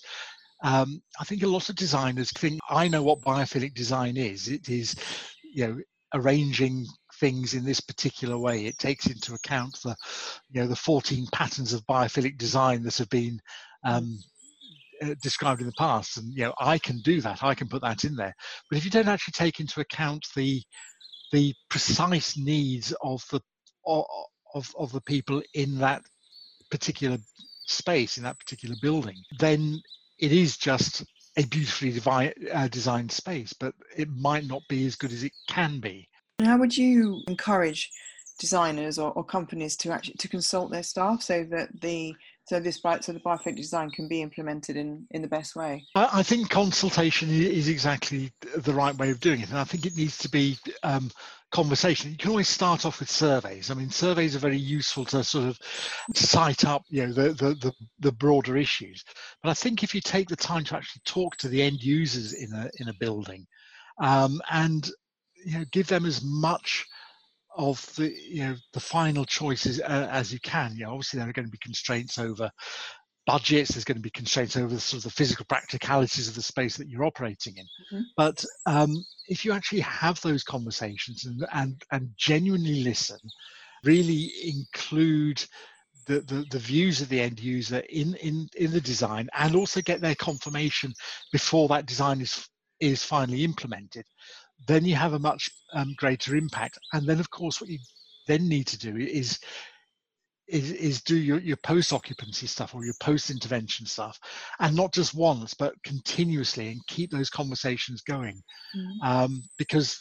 um, 0.62 1.02
I 1.20 1.24
think 1.24 1.42
a 1.42 1.48
lot 1.48 1.68
of 1.68 1.76
designers 1.76 2.30
think, 2.32 2.60
I 2.70 2.88
know 2.88 3.02
what 3.02 3.22
biophilic 3.22 3.74
design 3.74 4.16
is. 4.16 4.48
It 4.48 4.68
is, 4.68 4.96
you 5.42 5.66
know, 5.66 5.78
arranging 6.14 6.86
things 7.16 7.54
in 7.54 7.64
this 7.64 7.80
particular 7.80 8.38
way. 8.38 8.66
It 8.66 8.78
takes 8.78 9.06
into 9.06 9.34
account 9.34 9.78
the, 9.82 9.96
you 10.48 10.60
know, 10.60 10.68
the 10.68 10.76
14 10.76 11.26
patterns 11.32 11.72
of 11.72 11.86
biophilic 11.86 12.38
design 12.38 12.82
that 12.84 12.96
have 12.98 13.10
been 13.10 13.40
um, 13.84 14.18
described 15.20 15.60
in 15.60 15.66
the 15.66 15.72
past. 15.78 16.16
And, 16.16 16.32
you 16.32 16.44
know, 16.44 16.54
I 16.58 16.78
can 16.78 17.00
do 17.00 17.20
that. 17.20 17.42
I 17.42 17.54
can 17.54 17.68
put 17.68 17.82
that 17.82 18.04
in 18.04 18.14
there. 18.16 18.34
But 18.70 18.78
if 18.78 18.84
you 18.84 18.90
don't 18.90 19.08
actually 19.08 19.32
take 19.32 19.60
into 19.60 19.80
account 19.80 20.26
the, 20.36 20.62
the 21.32 21.54
precise 21.70 22.36
needs 22.36 22.94
of 23.02 23.22
the, 23.30 23.40
of, 23.86 24.66
of 24.78 24.92
the 24.92 25.00
people 25.02 25.42
in 25.54 25.78
that 25.78 26.02
particular 26.70 27.18
space, 27.66 28.16
in 28.16 28.24
that 28.24 28.38
particular 28.38 28.76
building, 28.82 29.16
then 29.38 29.80
it 30.18 30.32
is 30.32 30.56
just 30.56 31.04
a 31.36 31.44
beautifully 31.46 31.90
devi- 31.90 32.50
uh, 32.52 32.68
designed 32.68 33.10
space, 33.10 33.52
but 33.52 33.74
it 33.96 34.08
might 34.10 34.46
not 34.46 34.62
be 34.68 34.86
as 34.86 34.94
good 34.94 35.12
as 35.12 35.24
it 35.24 35.32
can 35.48 35.80
be. 35.80 36.08
How 36.42 36.58
would 36.58 36.76
you 36.76 37.22
encourage 37.26 37.90
designers 38.38 38.98
or, 38.98 39.12
or 39.12 39.24
companies 39.24 39.76
to 39.76 39.92
actually 39.92 40.14
to 40.14 40.28
consult 40.28 40.70
their 40.70 40.82
staff 40.82 41.22
so 41.22 41.44
that 41.44 41.68
the 41.80 42.14
so 42.46 42.60
this 42.60 42.80
so 43.00 43.12
the 43.12 43.20
biophilic 43.20 43.56
design 43.56 43.90
can 43.90 44.08
be 44.08 44.22
implemented 44.22 44.76
in 44.76 45.06
in 45.10 45.22
the 45.22 45.28
best 45.28 45.56
way? 45.56 45.84
I 45.94 46.22
think 46.22 46.50
consultation 46.50 47.30
is 47.30 47.68
exactly 47.68 48.32
the 48.56 48.74
right 48.74 48.96
way 48.96 49.10
of 49.10 49.20
doing 49.20 49.40
it 49.40 49.48
and 49.50 49.58
i 49.58 49.64
think 49.64 49.86
it 49.86 49.96
needs 49.96 50.18
to 50.18 50.28
be 50.28 50.58
um, 50.82 51.10
conversation. 51.50 52.10
You 52.10 52.16
can 52.16 52.30
always 52.30 52.48
start 52.48 52.84
off 52.84 52.98
with 52.98 53.08
surveys. 53.08 53.70
I 53.70 53.74
mean 53.74 53.88
surveys 53.88 54.34
are 54.34 54.40
very 54.40 54.58
useful 54.58 55.04
to 55.06 55.22
sort 55.22 55.48
of 55.48 55.58
cite 56.14 56.64
up 56.64 56.82
you 56.88 57.06
know 57.06 57.12
the, 57.12 57.28
the 57.32 57.54
the, 57.54 57.72
the 58.00 58.12
broader 58.12 58.56
issues. 58.56 59.04
But 59.42 59.50
i 59.50 59.54
think 59.54 59.82
if 59.82 59.94
you 59.94 60.00
take 60.00 60.28
the 60.28 60.36
time 60.36 60.64
to 60.64 60.76
actually 60.76 61.02
talk 61.04 61.36
to 61.36 61.48
the 61.48 61.62
end 61.62 61.82
users 61.82 62.32
in 62.34 62.52
a 62.52 62.68
in 62.80 62.88
a 62.88 62.94
building 62.94 63.46
um, 64.02 64.40
and 64.50 64.90
you 65.44 65.58
know 65.58 65.64
give 65.70 65.86
them 65.86 66.04
as 66.04 66.22
much 66.24 66.86
of 67.56 67.84
the 67.96 68.12
you 68.12 68.44
know 68.44 68.56
the 68.72 68.80
final 68.80 69.24
choices 69.24 69.80
uh, 69.80 70.08
as 70.10 70.32
you 70.32 70.40
can. 70.40 70.74
You 70.76 70.84
know, 70.84 70.92
obviously 70.92 71.18
there 71.18 71.28
are 71.28 71.32
going 71.32 71.46
to 71.46 71.52
be 71.52 71.58
constraints 71.58 72.18
over 72.18 72.50
budgets. 73.26 73.72
There's 73.72 73.84
going 73.84 73.96
to 73.96 74.02
be 74.02 74.10
constraints 74.10 74.56
over 74.56 74.74
the 74.74 74.80
sort 74.80 74.98
of 74.98 75.04
the 75.04 75.10
physical 75.10 75.46
practicalities 75.48 76.28
of 76.28 76.34
the 76.34 76.42
space 76.42 76.76
that 76.76 76.88
you're 76.88 77.04
operating 77.04 77.56
in. 77.56 77.64
Mm-hmm. 77.64 78.02
But 78.16 78.44
um, 78.66 79.04
if 79.28 79.44
you 79.44 79.52
actually 79.52 79.80
have 79.80 80.20
those 80.20 80.44
conversations 80.44 81.24
and 81.24 81.46
and 81.52 81.82
and 81.90 82.10
genuinely 82.16 82.82
listen, 82.82 83.18
really 83.84 84.32
include 84.44 85.44
the, 86.06 86.20
the, 86.20 86.44
the, 86.50 86.58
views 86.58 87.00
of 87.00 87.08
the 87.08 87.20
end 87.20 87.40
user 87.40 87.78
in, 87.88 88.14
in, 88.16 88.46
in 88.56 88.70
the 88.70 88.80
design 88.80 89.26
and 89.38 89.56
also 89.56 89.80
get 89.80 90.02
their 90.02 90.14
confirmation 90.16 90.92
before 91.32 91.66
that 91.68 91.86
design 91.86 92.20
is 92.20 92.46
is 92.80 93.04
finally 93.04 93.44
implemented 93.44 94.04
then 94.66 94.84
you 94.84 94.94
have 94.94 95.12
a 95.12 95.18
much 95.18 95.50
um, 95.72 95.94
greater 95.96 96.36
impact. 96.36 96.78
And 96.92 97.06
then, 97.06 97.20
of 97.20 97.30
course, 97.30 97.60
what 97.60 97.70
you 97.70 97.78
then 98.26 98.48
need 98.48 98.66
to 98.68 98.78
do 98.78 98.96
is 98.96 99.38
is, 100.46 100.72
is 100.72 101.02
do 101.02 101.16
your, 101.16 101.38
your 101.38 101.56
post 101.56 101.92
occupancy 101.92 102.46
stuff 102.46 102.74
or 102.74 102.84
your 102.84 102.94
post 103.00 103.30
intervention 103.30 103.86
stuff. 103.86 104.18
And 104.60 104.76
not 104.76 104.92
just 104.92 105.14
once 105.14 105.54
but 105.54 105.74
continuously 105.84 106.68
and 106.68 106.86
keep 106.86 107.10
those 107.10 107.30
conversations 107.30 108.02
going. 108.02 108.42
Mm. 108.76 109.06
um, 109.06 109.42
because 109.58 109.98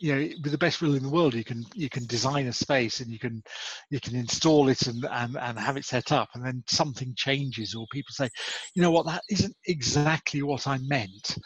you 0.00 0.12
know 0.14 0.28
with 0.42 0.50
the 0.50 0.58
best 0.58 0.82
will 0.82 0.96
in 0.96 1.02
the 1.04 1.08
world 1.08 1.34
you 1.34 1.44
can 1.44 1.64
you 1.74 1.88
can 1.88 2.04
design 2.06 2.48
a 2.48 2.52
space 2.52 3.00
and 3.00 3.10
you 3.10 3.18
can 3.18 3.42
you 3.90 4.00
can 4.00 4.16
install 4.16 4.68
it 4.68 4.86
and 4.88 5.04
and, 5.10 5.36
and 5.36 5.58
have 5.58 5.76
it 5.76 5.84
set 5.84 6.10
up. 6.10 6.28
And 6.34 6.44
then 6.44 6.62
something 6.66 7.14
changes 7.16 7.74
or 7.74 7.86
people 7.92 8.12
say 8.12 8.28
you 8.74 8.82
know 8.82 8.90
what? 8.90 9.06
That 9.06 9.22
isn't 9.30 9.54
exactly 9.66 10.42
what 10.42 10.66
i 10.66 10.78
meant. 10.78 11.38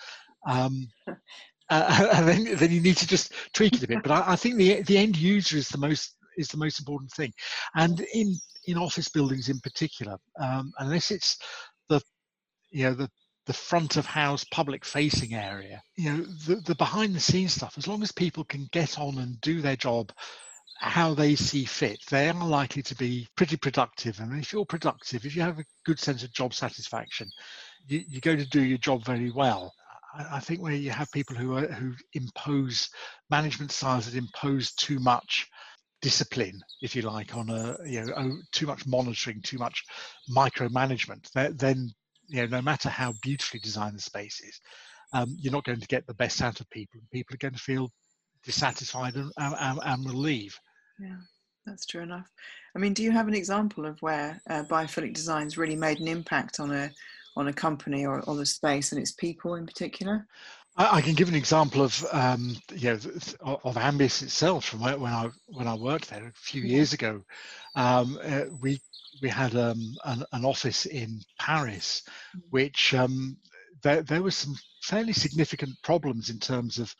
Um, 0.47 0.89
uh, 1.71 2.09
and 2.15 2.29
then 2.29 2.57
then 2.57 2.71
you 2.71 2.81
need 2.81 2.97
to 2.97 3.07
just 3.07 3.33
tweak 3.53 3.75
it 3.75 3.83
a 3.83 3.89
bit. 3.89 4.03
But 4.03 4.13
I, 4.13 4.33
I, 4.33 4.37
think 4.37 4.57
the 4.57 4.83
the 4.83 4.99
end 4.99 5.17
user 5.17 5.57
is 5.57 5.69
the 5.69 5.79
most 5.79 6.17
is 6.37 6.49
the 6.49 6.57
most 6.57 6.79
important 6.79 7.11
thing, 7.13 7.33
and 7.75 8.01
in 8.15 8.35
in 8.67 8.79
office 8.79 9.09
buildings 9.09 9.49
in 9.49 9.61
particular, 9.61 10.17
um, 10.41 10.73
unless 10.79 11.11
it's 11.11 11.39
the 11.89 12.01
you 12.71 12.85
know 12.85 12.95
the 12.95 13.11
the 13.49 13.53
front 13.55 13.97
of 13.97 14.05
house 14.05 14.45
public 14.45 14.85
facing 14.85 15.35
area 15.35 15.83
you 15.97 16.13
know 16.13 16.23
the, 16.47 16.57
the 16.67 16.75
behind 16.75 17.15
the 17.15 17.21
scenes 17.21 17.55
stuff 17.55 17.79
as 17.79 17.89
long 17.89 18.03
as 18.03 18.13
people 18.13 18.45
can 18.45 18.69
get 18.73 18.99
on 18.99 19.17
and 19.19 19.41
do 19.41 19.63
their 19.63 19.75
job 19.75 20.13
how 20.81 21.15
they 21.15 21.35
see 21.35 21.65
fit 21.65 21.99
they 22.11 22.29
are 22.29 22.47
likely 22.47 22.83
to 22.83 22.95
be 22.95 23.27
pretty 23.37 23.57
productive. 23.57 24.21
And 24.21 24.39
if 24.39 24.53
you're 24.53 24.67
productive 24.67 25.25
if 25.25 25.35
you 25.35 25.41
have 25.43 25.59
a 25.59 25.65
good 25.87 25.99
sense 25.99 26.23
of 26.23 26.33
job 26.33 26.53
satisfaction 26.53 27.29
you, 27.87 28.05
you're 28.07 28.21
going 28.21 28.39
to 28.39 28.49
do 28.49 28.63
your 28.63 28.79
job 28.79 29.03
very 29.03 29.31
well 29.31 29.73
I 30.19 30.41
think 30.41 30.61
where 30.61 30.73
you 30.73 30.91
have 30.91 31.11
people 31.13 31.37
who 31.37 31.57
are, 31.57 31.67
who 31.67 31.95
impose 32.15 32.89
management 33.31 33.71
styles 33.71 34.07
that 34.07 34.19
impose 34.19 34.73
too 34.73 34.99
much 34.99 35.47
discipline, 36.03 36.61
if 36.83 36.95
you 36.97 37.03
like, 37.03 37.37
on 37.37 37.51
a 37.51 37.77
you 37.87 38.05
know 38.05 38.13
oh, 38.17 38.37
too 38.53 38.67
much 38.67 38.87
monitoring, 38.87 39.41
too 39.43 39.59
much 39.59 39.85
micromanagement, 40.31 41.31
then 41.57 41.91
you 42.27 42.41
know 42.41 42.47
no 42.47 42.63
matter 42.63 42.89
how 42.89 43.15
beautifully 43.23 43.61
designed 43.61 43.97
the 43.97 44.03
space 44.03 44.41
is, 44.41 44.61
um, 45.13 45.37
you're 45.39 45.53
not 45.53 45.65
going 45.65 45.81
to 45.81 45.87
get 45.87 46.07
the 46.07 46.15
best 46.15 46.43
out 46.43 46.61
of 46.61 46.71
people. 46.71 47.01
People 47.13 47.35
are 47.35 47.39
going 47.39 47.55
to 47.55 47.61
feel 47.61 47.91
dissatisfied 48.45 49.15
and, 49.15 49.33
and, 49.37 49.81
and 49.85 50.05
will 50.05 50.21
leave. 50.21 50.59
Yeah, 50.99 51.17
that's 51.67 51.87
true 51.87 52.03
enough. 52.03 52.31
I 52.75 52.79
mean, 52.79 52.93
do 52.93 53.03
you 53.03 53.11
have 53.11 53.29
an 53.29 53.35
example 53.35 53.87
of 53.87 54.01
where 54.03 54.41
uh, 54.51 54.65
biophilic 54.65 55.15
designs 55.15 55.59
really 55.59 55.77
made 55.77 56.01
an 56.01 56.09
impact 56.09 56.61
on 56.61 56.73
a 56.73 56.91
on 57.39 57.49
a 57.49 57.53
company 57.53 58.05
or, 58.05 58.29
on 58.29 58.37
the 58.37 58.45
space 58.45 58.93
and 58.93 59.01
its 59.01 59.13
people 59.13 59.55
in 59.55 59.65
particular? 59.65 60.27
I, 60.77 60.97
I 60.97 61.01
can 61.01 61.15
give 61.15 61.29
an 61.29 61.35
example 61.35 61.83
of 61.83 62.05
um, 62.13 62.57
you 62.75 62.91
know 62.91 62.99
of 63.65 63.77
Ambius 63.77 64.23
itself 64.23 64.65
from 64.65 64.81
when 64.81 65.13
I 65.13 65.31
when 65.47 65.67
I 65.67 65.75
worked 65.75 66.11
there 66.11 66.27
a 66.27 66.33
few 66.35 66.63
years 66.63 66.93
ago. 66.93 67.23
Um, 67.77 68.19
uh, 68.23 68.45
we 68.61 68.81
we 69.23 69.29
had 69.29 69.55
um, 69.57 69.95
an, 70.05 70.25
an, 70.33 70.45
office 70.45 70.87
in 70.87 71.21
Paris, 71.39 72.03
mm. 72.37 72.41
which 72.51 72.95
um, 72.95 73.37
there 73.83 74.03
there 74.03 74.23
was 74.23 74.37
some 74.37 74.57
fairly 74.83 75.13
significant 75.13 75.71
problems 75.83 76.31
in 76.31 76.39
terms 76.39 76.79
of 76.79 76.95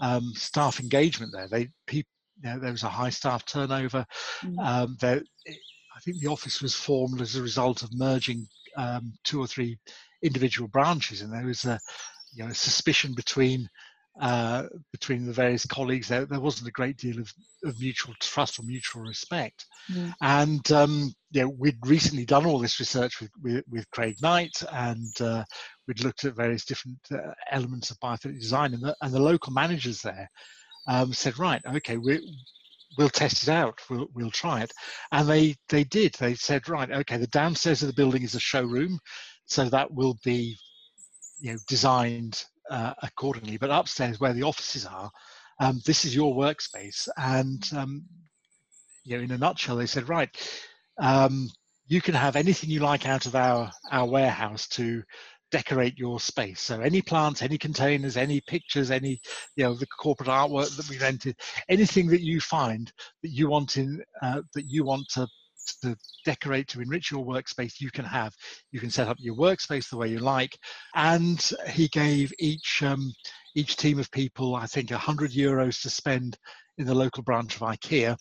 um, 0.00 0.32
staff 0.34 0.80
engagement 0.80 1.32
there. 1.32 1.48
They 1.48 1.68
people 1.86 2.10
you 2.42 2.50
know, 2.50 2.58
there 2.58 2.72
was 2.72 2.82
a 2.82 2.88
high 2.88 3.10
staff 3.10 3.44
turnover. 3.44 4.04
Mm. 4.42 4.58
Um, 4.58 4.96
there, 5.00 5.22
I 5.46 6.00
think 6.00 6.18
the 6.18 6.30
office 6.30 6.60
was 6.60 6.74
formed 6.74 7.20
as 7.20 7.36
a 7.36 7.42
result 7.42 7.82
of 7.82 7.94
merging 7.94 8.48
um, 8.76 9.12
two 9.24 9.40
or 9.40 9.46
three 9.46 9.78
individual 10.22 10.68
branches, 10.68 11.20
and 11.20 11.32
there 11.32 11.46
was 11.46 11.64
a 11.64 11.78
you 12.32 12.44
know 12.44 12.52
suspicion 12.52 13.14
between 13.14 13.68
uh, 14.20 14.64
between 14.92 15.26
the 15.26 15.32
various 15.32 15.66
colleagues. 15.66 16.08
There, 16.08 16.24
there 16.24 16.40
wasn't 16.40 16.68
a 16.68 16.72
great 16.72 16.96
deal 16.96 17.18
of, 17.18 17.32
of 17.64 17.80
mutual 17.80 18.14
trust 18.20 18.58
or 18.58 18.62
mutual 18.62 19.02
respect. 19.02 19.66
Mm. 19.92 20.14
And 20.20 20.72
um, 20.72 21.14
you 21.32 21.42
know, 21.42 21.48
we'd 21.58 21.78
recently 21.84 22.24
done 22.24 22.46
all 22.46 22.58
this 22.58 22.78
research 22.78 23.20
with 23.20 23.30
with, 23.42 23.64
with 23.68 23.90
Craig 23.90 24.16
Knight, 24.22 24.62
and 24.72 25.20
uh, 25.20 25.44
we'd 25.86 26.02
looked 26.04 26.24
at 26.24 26.36
various 26.36 26.64
different 26.64 26.98
uh, 27.12 27.32
elements 27.50 27.90
of 27.90 27.98
biophilic 27.98 28.40
design, 28.40 28.74
and 28.74 28.82
the, 28.82 28.96
and 29.02 29.12
the 29.12 29.22
local 29.22 29.52
managers 29.52 30.00
there 30.00 30.28
um, 30.86 31.12
said, 31.12 31.38
right, 31.38 31.62
okay, 31.76 31.96
we 31.96 32.20
we'll 32.96 33.08
test 33.08 33.42
it 33.42 33.48
out. 33.48 33.80
We'll 33.88 34.08
we'll 34.14 34.30
try 34.30 34.62
it, 34.62 34.72
and 35.12 35.28
they 35.28 35.56
they 35.68 35.84
did. 35.84 36.14
They 36.14 36.34
said, 36.34 36.68
right, 36.68 36.90
okay, 36.90 37.16
the 37.16 37.26
downstairs 37.28 37.82
of 37.82 37.88
the 37.88 37.94
building 37.94 38.22
is 38.22 38.34
a 38.34 38.40
showroom, 38.40 38.98
so 39.46 39.68
that 39.68 39.92
will 39.92 40.18
be, 40.24 40.56
you 41.40 41.52
know, 41.52 41.58
designed 41.68 42.44
uh, 42.70 42.94
accordingly. 43.02 43.56
But 43.56 43.70
upstairs, 43.70 44.20
where 44.20 44.32
the 44.32 44.42
offices 44.42 44.86
are, 44.86 45.10
um, 45.60 45.80
this 45.86 46.04
is 46.04 46.14
your 46.14 46.34
workspace, 46.34 47.08
and 47.16 47.62
um, 47.76 48.04
you 49.04 49.16
know, 49.16 49.24
in 49.24 49.30
a 49.32 49.38
nutshell, 49.38 49.76
they 49.76 49.86
said, 49.86 50.08
right, 50.08 50.30
um, 50.98 51.48
you 51.86 52.00
can 52.00 52.14
have 52.14 52.36
anything 52.36 52.70
you 52.70 52.80
like 52.80 53.06
out 53.06 53.26
of 53.26 53.34
our 53.34 53.70
our 53.92 54.08
warehouse 54.08 54.66
to 54.68 55.02
decorate 55.54 55.96
your 55.96 56.18
space. 56.18 56.60
So 56.60 56.80
any 56.80 57.00
plants, 57.00 57.40
any 57.40 57.58
containers, 57.58 58.16
any 58.16 58.40
pictures, 58.40 58.90
any 58.90 59.20
you 59.54 59.62
know 59.62 59.74
the 59.74 59.86
corporate 59.86 60.28
artwork 60.28 60.76
that 60.76 60.90
we 60.90 60.98
rented, 60.98 61.36
anything 61.68 62.08
that 62.08 62.22
you 62.22 62.40
find 62.40 62.92
that 63.22 63.30
you 63.30 63.48
want 63.48 63.76
in 63.76 64.02
uh, 64.20 64.42
that 64.54 64.64
you 64.66 64.84
want 64.84 65.06
to 65.10 65.28
to 65.82 65.96
decorate 66.24 66.66
to 66.68 66.80
enrich 66.80 67.10
your 67.10 67.24
workspace 67.24 67.80
you 67.80 67.90
can 67.90 68.04
have 68.04 68.34
you 68.70 68.80
can 68.80 68.90
set 68.90 69.08
up 69.08 69.16
your 69.18 69.36
workspace 69.36 69.88
the 69.88 69.96
way 69.96 70.08
you 70.08 70.18
like 70.18 70.58
and 70.94 71.52
he 71.68 71.88
gave 71.88 72.30
each 72.38 72.82
um, 72.82 73.14
each 73.54 73.76
team 73.76 73.98
of 73.98 74.10
people 74.10 74.56
i 74.56 74.66
think 74.66 74.90
100 74.90 75.30
euros 75.30 75.80
to 75.80 75.88
spend 75.88 76.36
in 76.76 76.84
the 76.84 76.94
local 76.94 77.22
branch 77.22 77.56
of 77.56 77.62
ikea 77.62 78.14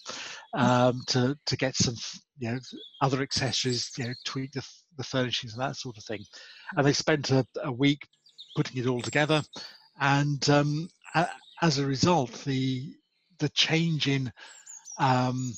um, 0.53 1.01
to 1.07 1.35
to 1.45 1.57
get 1.57 1.75
some 1.75 1.95
you 2.37 2.49
know 2.49 2.59
other 3.01 3.21
accessories 3.21 3.91
you 3.97 4.05
know 4.05 4.13
tweak 4.23 4.53
the, 4.53 4.65
the 4.97 5.03
furnishings 5.03 5.53
and 5.53 5.61
that 5.61 5.75
sort 5.75 5.97
of 5.97 6.03
thing. 6.03 6.23
And 6.75 6.85
they 6.85 6.93
spent 6.93 7.31
a, 7.31 7.45
a 7.63 7.71
week 7.71 8.07
putting 8.55 8.77
it 8.77 8.87
all 8.87 9.01
together. 9.01 9.41
And 9.99 10.47
um, 10.49 10.89
a, 11.15 11.27
as 11.61 11.77
a 11.77 11.85
result 11.85 12.31
the 12.45 12.93
the 13.39 13.49
change 13.49 14.07
in 14.07 14.31
um, 14.99 15.53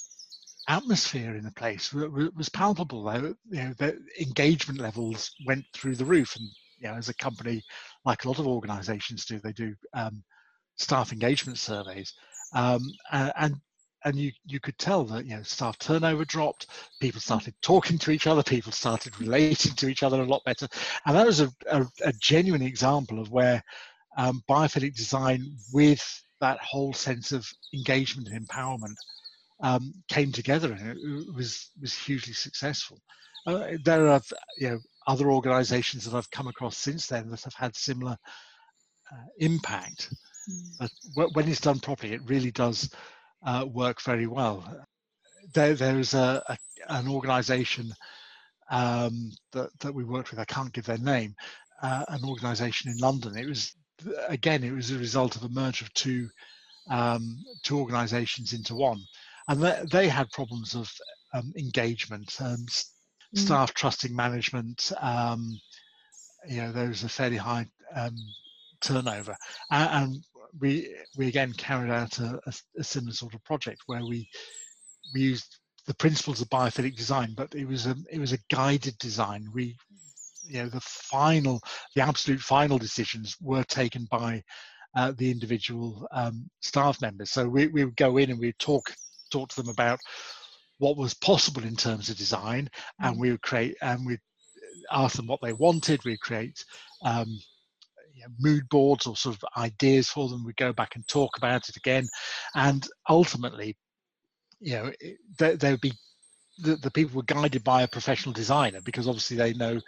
atmosphere 0.67 1.35
in 1.35 1.43
the 1.43 1.51
place 1.51 1.93
was 1.93 2.49
palpable. 2.49 3.03
Though 3.03 3.35
you 3.49 3.63
know, 3.63 3.73
the 3.77 3.99
engagement 4.19 4.79
levels 4.79 5.31
went 5.45 5.65
through 5.73 5.95
the 5.95 6.05
roof, 6.05 6.35
and 6.35 6.47
you 6.79 6.87
know, 6.87 6.95
as 6.95 7.09
a 7.09 7.15
company, 7.15 7.63
like 8.05 8.25
a 8.25 8.27
lot 8.27 8.39
of 8.39 8.47
organisations 8.47 9.25
do, 9.25 9.39
they 9.39 9.53
do 9.53 9.75
um, 9.93 10.23
staff 10.77 11.11
engagement 11.11 11.57
surveys, 11.57 12.13
um, 12.53 12.81
and 13.11 13.33
and 13.37 13.55
you 14.13 14.31
you 14.45 14.59
could 14.59 14.77
tell 14.77 15.03
that 15.05 15.25
you 15.25 15.35
know 15.35 15.43
staff 15.43 15.79
turnover 15.79 16.25
dropped, 16.25 16.67
people 16.99 17.19
started 17.19 17.55
talking 17.61 17.97
to 17.97 18.11
each 18.11 18.27
other, 18.27 18.43
people 18.43 18.71
started 18.71 19.19
relating 19.19 19.73
to 19.73 19.87
each 19.87 20.03
other 20.03 20.21
a 20.21 20.25
lot 20.25 20.43
better, 20.45 20.67
and 21.05 21.15
that 21.15 21.25
was 21.25 21.41
a, 21.41 21.51
a, 21.71 21.85
a 22.03 22.13
genuine 22.13 22.61
example 22.61 23.19
of 23.19 23.31
where 23.31 23.63
um, 24.17 24.43
biophilic 24.49 24.95
design 24.95 25.55
with 25.73 26.03
that 26.41 26.59
whole 26.59 26.93
sense 26.93 27.31
of 27.31 27.47
engagement 27.73 28.27
and 28.27 28.47
empowerment 28.47 28.95
um, 29.61 29.93
came 30.07 30.31
together 30.31 30.73
and 30.73 30.89
it 30.89 31.35
was 31.35 31.71
was 31.81 31.93
hugely 31.93 32.33
successful. 32.33 32.99
Uh, 33.47 33.69
there 33.83 34.07
are 34.07 34.21
you 34.57 34.69
know 34.69 34.79
other 35.07 35.31
organisations 35.31 36.05
that 36.05 36.15
I've 36.15 36.31
come 36.31 36.47
across 36.47 36.77
since 36.77 37.07
then 37.07 37.29
that 37.29 37.43
have 37.43 37.53
had 37.53 37.75
similar 37.75 38.17
uh, 39.11 39.25
impact. 39.39 40.13
Mm. 40.49 40.89
But 41.15 41.33
when 41.33 41.47
it's 41.47 41.61
done 41.61 41.79
properly, 41.79 42.13
it 42.13 42.27
really 42.27 42.51
does 42.51 42.89
uh, 43.45 43.65
work 43.71 44.01
very 44.01 44.27
well. 44.27 44.85
There, 45.53 45.75
there 45.75 45.99
is 45.99 46.13
a, 46.13 46.43
a 46.47 46.57
an 46.89 47.07
organisation 47.07 47.93
um, 48.69 49.31
that 49.51 49.69
that 49.79 49.93
we 49.93 50.03
worked 50.03 50.31
with. 50.31 50.39
I 50.39 50.45
can't 50.45 50.73
give 50.73 50.85
their 50.85 50.97
name. 50.97 51.35
Uh, 51.81 52.05
an 52.09 52.23
organisation 52.23 52.91
in 52.91 52.97
London. 52.97 53.37
It 53.37 53.47
was 53.47 53.75
again, 54.27 54.63
it 54.63 54.71
was 54.71 54.91
a 54.91 54.97
result 54.97 55.35
of 55.35 55.43
a 55.43 55.49
merger 55.49 55.85
of 55.85 55.93
two 55.93 56.29
um, 56.89 57.37
two 57.63 57.79
organisations 57.79 58.53
into 58.53 58.75
one 58.75 59.01
and 59.47 59.61
they, 59.61 59.81
they 59.91 60.07
had 60.07 60.29
problems 60.31 60.75
of 60.75 60.91
um, 61.33 61.53
engagement, 61.57 62.35
um, 62.39 62.57
mm. 62.57 62.87
staff 63.33 63.73
trusting 63.73 64.15
management. 64.15 64.91
Um, 64.99 65.59
you 66.47 66.57
know, 66.57 66.71
there 66.71 66.87
was 66.87 67.03
a 67.03 67.09
fairly 67.09 67.37
high 67.37 67.67
um, 67.95 68.15
turnover, 68.81 69.35
and, 69.71 69.89
and, 69.91 70.23
we 70.59 70.95
we 71.17 71.27
again 71.27 71.53
carried 71.53 71.91
out 71.91 72.19
a, 72.19 72.39
a, 72.45 72.53
a, 72.79 72.83
similar 72.83 73.13
sort 73.13 73.33
of 73.33 73.43
project 73.43 73.81
where 73.87 74.05
we 74.05 74.29
we 75.13 75.21
used 75.21 75.59
the 75.87 75.93
principles 75.93 76.41
of 76.41 76.49
biophilic 76.49 76.95
design, 76.95 77.33
but 77.35 77.53
it 77.55 77.65
was 77.65 77.85
a 77.85 77.95
it 78.11 78.19
was 78.19 78.33
a 78.33 78.39
guided 78.49 78.97
design. 78.97 79.47
We 79.53 79.75
you 80.47 80.63
know 80.63 80.69
the 80.69 80.81
final 80.81 81.61
the 81.95 82.01
absolute 82.01 82.39
final 82.39 82.77
decisions 82.77 83.35
were 83.41 83.63
taken 83.63 84.07
by 84.09 84.43
uh, 84.95 85.13
the 85.17 85.29
individual 85.29 86.07
um, 86.11 86.49
staff 86.61 87.01
members. 87.01 87.29
So 87.29 87.47
we, 87.47 87.67
we 87.67 87.83
would 87.83 87.97
go 87.97 88.17
in 88.17 88.31
and 88.31 88.39
we'd 88.39 88.59
talk 88.59 88.93
talk 89.31 89.49
to 89.49 89.61
them 89.61 89.69
about 89.69 89.99
what 90.77 90.97
was 90.97 91.13
possible 91.13 91.63
in 91.63 91.75
terms 91.75 92.09
of 92.09 92.17
design, 92.17 92.69
and 93.01 93.17
mm. 93.17 93.19
we 93.19 93.31
would 93.31 93.41
create 93.41 93.75
and 93.81 94.05
we'd 94.05 94.19
ask 94.91 95.15
them 95.17 95.27
what 95.27 95.41
they 95.41 95.53
wanted. 95.53 96.03
We'd 96.03 96.19
create 96.19 96.63
um, 97.03 97.39
know, 98.27 98.33
mood 98.39 98.67
boards 98.69 99.07
or 99.07 99.15
sort 99.15 99.35
of 99.35 99.45
ideas 99.57 100.09
for 100.09 100.29
them. 100.29 100.43
We'd 100.45 100.57
go 100.57 100.73
back 100.73 100.95
and 100.95 101.07
talk 101.07 101.37
about 101.37 101.69
it 101.69 101.77
again, 101.77 102.07
and 102.53 102.85
ultimately, 103.09 103.77
you 104.59 104.73
know, 104.73 104.91
there, 105.37 105.57
there 105.57 105.71
would 105.71 105.81
be 105.81 105.93
the, 106.59 106.75
the 106.77 106.91
people 106.91 107.17
were 107.17 107.23
guided 107.23 107.63
by 107.63 107.83
a 107.83 107.87
professional 107.87 108.33
designer 108.33 108.79
because 108.83 109.07
obviously 109.07 109.37
they 109.37 109.53
know 109.53 109.79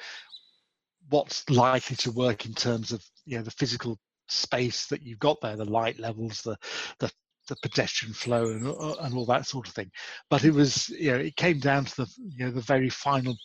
what's 1.10 1.50
likely 1.50 1.96
to 1.96 2.12
work 2.12 2.46
in 2.46 2.54
terms 2.54 2.92
of 2.92 3.04
you 3.26 3.38
know 3.38 3.44
the 3.44 3.52
physical 3.52 3.98
space 4.28 4.88
that 4.88 5.04
you've 5.04 5.20
got 5.20 5.40
there, 5.42 5.56
the 5.56 5.66
light 5.66 6.00
levels, 6.00 6.42
the 6.42 6.58
the 7.00 7.12
the 7.48 7.56
pedestrian 7.62 8.14
flow 8.14 8.50
and, 8.50 8.68
uh, 8.68 8.96
and 9.02 9.16
all 9.16 9.26
that 9.26 9.46
sort 9.46 9.68
of 9.68 9.74
thing. 9.74 9.90
But 10.30 10.44
it 10.44 10.52
was, 10.52 10.90
you 10.90 11.12
know, 11.12 11.18
it 11.18 11.36
came 11.36 11.60
down 11.60 11.86
to 11.86 11.96
the, 11.96 12.14
you 12.36 12.46
know, 12.46 12.52
the 12.52 12.62
very 12.62 12.90
final, 12.90 13.36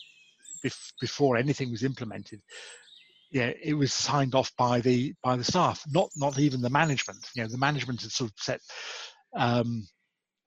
before 1.00 1.37
anything 1.37 1.70
was 1.70 1.85
implemented. 1.85 2.40
Yeah, 3.33 3.51
it 3.62 3.75
was 3.75 3.95
signed 3.95 4.35
off 4.35 4.53
by 4.57 4.81
the 4.81 5.14
by 5.23 5.37
the 5.37 5.45
staff, 5.45 5.83
not 5.88 6.11
not 6.16 6.38
even 6.38 6.61
the 6.61 6.71
management. 6.71 7.27
You 7.35 7.42
know, 7.42 7.49
the 7.49 7.59
management 7.59 8.03
had 8.03 8.11
sort 8.11 8.31
of 8.31 8.37
set, 8.38 8.61
um, 9.35 9.87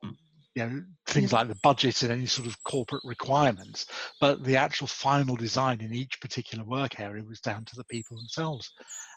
you 0.04 0.66
know, 0.66 0.84
things 1.08 1.34
like 1.34 1.48
the 1.48 1.60
budget 1.64 2.04
and 2.04 2.12
any 2.12 2.28
sort 2.28 2.48
of 2.48 2.62
corporate 2.64 3.02
requirements, 3.04 3.88
but 4.22 4.44
the 4.44 4.58
actual 4.58 4.88
final 4.88 5.36
design 5.36 5.82
in 5.82 5.94
each 5.94 6.22
particular 6.22 6.64
work 6.64 7.00
area 7.00 7.24
was 7.24 7.42
down 7.42 7.66
to 7.66 7.76
the 7.76 7.86
people 7.86 8.18
themselves. 8.18 8.72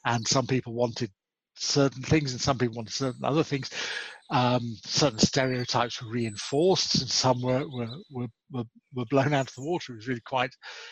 And 0.05 0.27
some 0.27 0.47
people 0.47 0.73
wanted 0.73 1.11
certain 1.57 2.03
things 2.03 2.33
and 2.33 2.41
some 2.41 2.57
people 2.57 2.77
wanted 2.77 2.95
certain 2.95 3.25
other 3.25 3.43
things 3.45 3.71
um, 4.31 4.77
certain 4.85 5.19
stereotypes 5.19 6.03
were 6.03 6.11
reinforced 6.11 7.01
and 7.01 7.11
some 7.11 7.41
were, 7.41 7.67
were, 7.69 7.89
were, 8.11 8.65
were, 8.95 9.05
blown 9.07 9.33
out 9.33 9.49
of 9.49 9.55
the 9.55 9.63
water. 9.63 9.93
It 9.93 9.97
was 9.97 10.09
really 10.09 10.21
quite, 10.21 10.51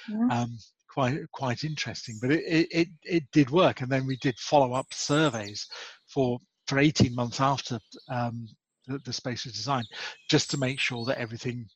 yeah. 0.08 0.42
um, 0.42 0.58
quite, 0.96 1.30
quite 1.30 1.62
interesting, 1.62 2.18
but 2.22 2.32
it, 2.32 2.68
it, 2.70 2.88
it 3.02 3.24
did 3.30 3.50
work. 3.50 3.82
And 3.82 3.92
then 3.92 4.06
we 4.06 4.16
did 4.16 4.38
follow 4.38 4.72
up 4.72 4.86
surveys 4.92 5.66
for, 6.06 6.38
for 6.66 6.78
18 6.78 7.14
months 7.14 7.38
after 7.38 7.78
um, 8.08 8.48
the, 8.86 8.98
the 9.04 9.12
space 9.12 9.44
was 9.44 9.52
designed, 9.52 9.86
just 10.30 10.50
to 10.50 10.58
make 10.58 10.80
sure 10.80 11.04
that 11.04 11.18
everything 11.18 11.66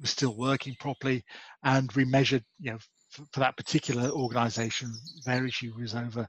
was 0.00 0.10
still 0.10 0.36
working 0.36 0.76
properly. 0.78 1.24
And 1.64 1.90
we 1.92 2.04
measured, 2.04 2.44
you 2.60 2.70
know, 2.70 2.78
for, 3.10 3.24
for 3.32 3.40
that 3.40 3.56
particular 3.56 4.08
organization, 4.10 4.92
their 5.26 5.44
issue 5.44 5.72
was 5.76 5.96
over 5.96 6.28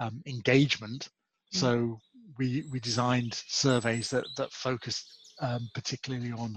um, 0.00 0.22
engagement. 0.26 1.10
Mm. 1.54 1.58
So 1.58 2.00
we 2.38 2.64
we 2.72 2.80
designed 2.80 3.34
surveys 3.46 4.08
that 4.08 4.24
that 4.38 4.50
focused 4.52 5.06
um, 5.40 5.68
particularly 5.74 6.32
on 6.32 6.56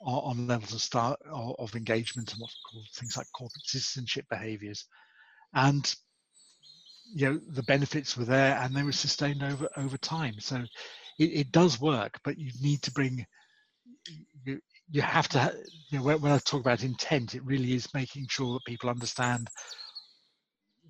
on 0.00 0.46
levels 0.46 0.74
of 0.74 0.80
start 0.82 1.18
of 1.30 1.74
engagement 1.74 2.32
and 2.32 2.40
what's 2.40 2.58
called 2.70 2.86
things 2.94 3.16
like 3.16 3.26
corporate 3.34 3.64
citizenship 3.66 4.24
behaviors. 4.30 4.84
And 5.54 5.92
you 7.14 7.32
know 7.32 7.40
the 7.50 7.62
benefits 7.62 8.16
were 8.16 8.24
there 8.24 8.58
and 8.60 8.74
they 8.74 8.82
were 8.82 8.92
sustained 8.92 9.42
over 9.42 9.68
over 9.76 9.96
time. 9.98 10.38
So 10.40 10.64
it, 11.18 11.24
it 11.24 11.52
does 11.52 11.80
work 11.80 12.18
but 12.24 12.38
you 12.38 12.50
need 12.60 12.82
to 12.82 12.92
bring 12.92 13.24
you 14.44 14.60
you 14.90 15.02
have 15.02 15.28
to 15.28 15.56
you 15.88 15.98
know 15.98 16.04
when, 16.04 16.20
when 16.20 16.32
i 16.32 16.38
talk 16.38 16.60
about 16.60 16.84
intent 16.84 17.34
it 17.34 17.44
really 17.44 17.74
is 17.74 17.92
making 17.94 18.26
sure 18.28 18.54
that 18.54 18.64
people 18.64 18.90
understand 18.90 19.48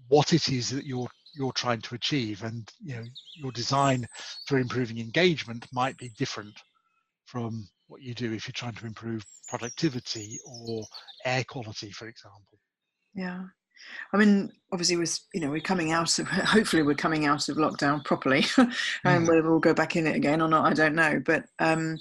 what 0.09 0.33
it 0.33 0.49
is 0.49 0.71
that 0.71 0.87
you're 0.87 1.09
you're 1.35 1.53
trying 1.53 1.83
to 1.83 1.95
achieve. 1.95 2.43
And 2.43 2.69
you 2.83 2.97
know 2.97 3.05
your 3.35 3.53
design 3.53 4.07
for 4.47 4.59
improving 4.59 4.99
engagement 4.99 5.67
might 5.73 5.97
be 5.99 6.11
different 6.17 6.59
from 7.27 7.69
what 7.89 8.03
you 8.03 8.15
do 8.15 8.33
if 8.33 8.47
you're 8.47 8.53
trying 8.53 8.75
to 8.75 8.87
improve 8.87 9.25
productivity 9.49 10.39
or 10.45 10.85
air 11.25 11.45
quality 11.45 11.91
for 11.91 12.09
example 12.09 12.59
yeah 13.15 13.43
I 14.15 14.17
mean, 14.17 14.51
obviously, 14.73 14.97
we're 14.97 15.07
you 15.35 15.41
know 15.43 15.51
we're 15.51 15.61
coming 15.61 15.93
out 15.93 16.19
of 16.19 16.27
hopefully 16.29 16.83
we're 16.83 16.95
coming 16.95 17.27
out 17.27 17.47
of 17.51 17.59
lockdown 17.59 18.03
properly, 18.07 18.43
and 18.57 18.73
mm. 19.05 19.29
whether 19.29 19.43
we'll 19.43 19.59
go 19.59 19.75
back 19.75 19.97
in 19.97 20.07
it 20.07 20.17
again 20.17 20.41
or 20.41 20.49
not, 20.49 20.65
I 20.65 20.73
don't 20.73 20.95
know. 20.95 21.21
But 21.23 21.45
um, 21.59 21.99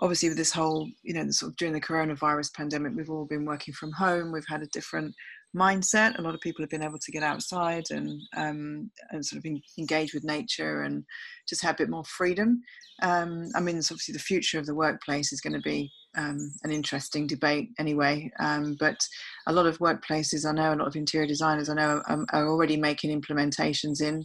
obviously 0.00 0.28
with 0.28 0.38
this 0.38 0.52
whole 0.52 0.88
you 1.02 1.14
know 1.14 1.30
sort 1.30 1.52
of 1.52 1.56
during 1.56 1.74
the 1.74 1.80
coronavirus 1.80 2.54
pandemic 2.54 2.92
we've 2.94 3.10
all 3.10 3.24
been 3.24 3.44
working 3.44 3.74
from 3.74 3.92
home 3.92 4.32
we've 4.32 4.46
had 4.48 4.62
a 4.62 4.66
different 4.68 5.14
mindset. 5.56 6.18
A 6.18 6.22
lot 6.22 6.34
of 6.34 6.40
people 6.40 6.62
have 6.62 6.70
been 6.70 6.82
able 6.82 6.98
to 6.98 7.12
get 7.12 7.22
outside 7.22 7.84
and 7.90 8.20
um, 8.36 8.90
and 9.10 9.24
sort 9.24 9.44
of 9.44 9.50
engage 9.78 10.14
with 10.14 10.24
nature 10.24 10.82
and 10.82 11.04
just 11.48 11.62
have 11.62 11.74
a 11.76 11.78
bit 11.78 11.90
more 11.90 12.04
freedom. 12.04 12.62
Um, 13.02 13.48
i 13.54 13.60
mean 13.60 13.76
obviously 13.76 14.12
the 14.12 14.18
future 14.18 14.58
of 14.58 14.66
the 14.66 14.74
workplace 14.74 15.32
is 15.32 15.40
going 15.40 15.52
to 15.52 15.60
be 15.60 15.90
um, 16.16 16.52
an 16.64 16.72
interesting 16.72 17.28
debate 17.28 17.70
anyway 17.78 18.30
um, 18.40 18.76
but 18.80 18.98
a 19.46 19.52
lot 19.52 19.66
of 19.66 19.78
workplaces 19.78 20.44
i 20.44 20.52
know 20.52 20.74
a 20.74 20.76
lot 20.76 20.88
of 20.88 20.96
interior 20.96 21.26
designers 21.26 21.68
i 21.68 21.74
know 21.74 22.02
are, 22.08 22.26
are 22.32 22.48
already 22.48 22.76
making 22.76 23.18
implementations 23.18 24.02
in 24.02 24.24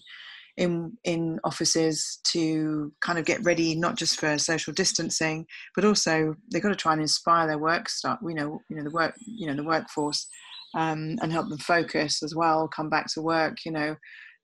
in 0.58 0.98
in 1.04 1.40
offices 1.44 2.20
to 2.24 2.92
kind 3.02 3.20
of 3.20 3.26
get 3.26 3.44
ready 3.44 3.76
not 3.76 3.96
just 3.96 4.20
for 4.20 4.38
social 4.40 4.74
distancing 4.74 5.46
but 5.76 5.86
also 5.86 6.36
they've 6.52 6.64
got 6.64 6.70
to 6.70 6.76
try 6.76 6.94
and 6.94 7.02
inspire 7.02 7.46
their 7.46 7.60
work 7.60 7.90
staff 7.90 8.18
you 8.28 8.34
know 8.34 8.60
you 8.70 8.76
know 8.76 8.84
the 8.84 8.92
work 8.92 9.14
you 9.26 9.46
know 9.46 9.56
the 9.56 9.64
workforce 9.64 10.28
um, 10.76 11.18
and 11.22 11.32
help 11.32 11.50
them 11.50 11.58
focus 11.58 12.24
as 12.24 12.36
well 12.36 12.68
come 12.68 12.90
back 12.90 13.08
to 13.14 13.22
work 13.22 13.58
you 13.66 13.72
know 13.72 13.96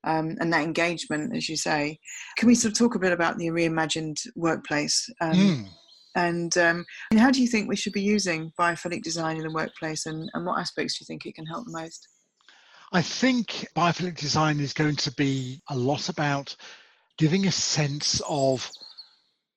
um, 0.04 0.36
and 0.40 0.52
that 0.52 0.62
engagement 0.62 1.36
as 1.36 1.48
you 1.48 1.56
say 1.56 1.98
can 2.36 2.46
we 2.46 2.54
sort 2.54 2.72
of 2.72 2.78
talk 2.78 2.94
a 2.94 3.00
bit 3.00 3.12
about 3.12 3.36
the 3.38 3.48
reimagined 3.48 4.18
workplace 4.34 5.08
um, 5.20 5.32
mm. 5.32 5.68
and, 6.16 6.56
um, 6.56 6.84
and 7.10 7.20
how 7.20 7.30
do 7.30 7.40
you 7.42 7.48
think 7.48 7.68
we 7.68 7.76
should 7.76 7.92
be 7.92 8.02
using 8.02 8.52
biophilic 8.58 9.02
design 9.02 9.36
in 9.36 9.42
the 9.42 9.52
workplace 9.52 10.06
and, 10.06 10.30
and 10.32 10.46
what 10.46 10.58
aspects 10.58 10.98
do 10.98 11.02
you 11.02 11.06
think 11.06 11.26
it 11.26 11.34
can 11.34 11.46
help 11.46 11.64
the 11.66 11.72
most 11.72 12.08
I 12.92 13.02
think 13.02 13.68
biophilic 13.76 14.16
design 14.16 14.58
is 14.58 14.72
going 14.72 14.96
to 14.96 15.12
be 15.12 15.62
a 15.68 15.76
lot 15.76 16.08
about 16.08 16.56
giving 17.18 17.46
a 17.46 17.52
sense 17.52 18.20
of 18.28 18.68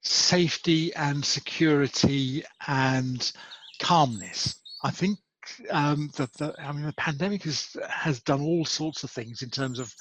safety 0.03 0.93
and 0.93 1.25
security 1.25 2.43
and 2.67 3.31
calmness. 3.81 4.61
I 4.83 4.91
think 4.91 5.17
um, 5.69 6.09
that 6.15 6.33
the, 6.33 6.53
I 6.59 6.71
mean 6.71 6.85
the 6.85 6.93
pandemic 6.93 7.43
has 7.43 7.75
has 7.89 8.21
done 8.21 8.41
all 8.41 8.65
sorts 8.65 9.03
of 9.03 9.11
things 9.11 9.41
in 9.41 9.49
terms 9.49 9.79
of 9.79 9.93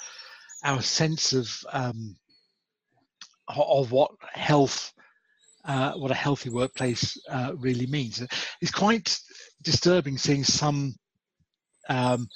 our 0.64 0.82
sense 0.82 1.32
of 1.32 1.50
um, 1.72 2.16
of 3.48 3.92
what 3.92 4.12
health, 4.32 4.92
uh, 5.64 5.92
what 5.92 6.10
a 6.10 6.14
healthy 6.14 6.50
workplace 6.50 7.16
uh, 7.28 7.52
really 7.56 7.86
means. 7.86 8.22
It's 8.60 8.70
quite 8.70 9.18
disturbing 9.62 10.18
seeing 10.18 10.44
some 10.44 10.94
um, 11.88 12.28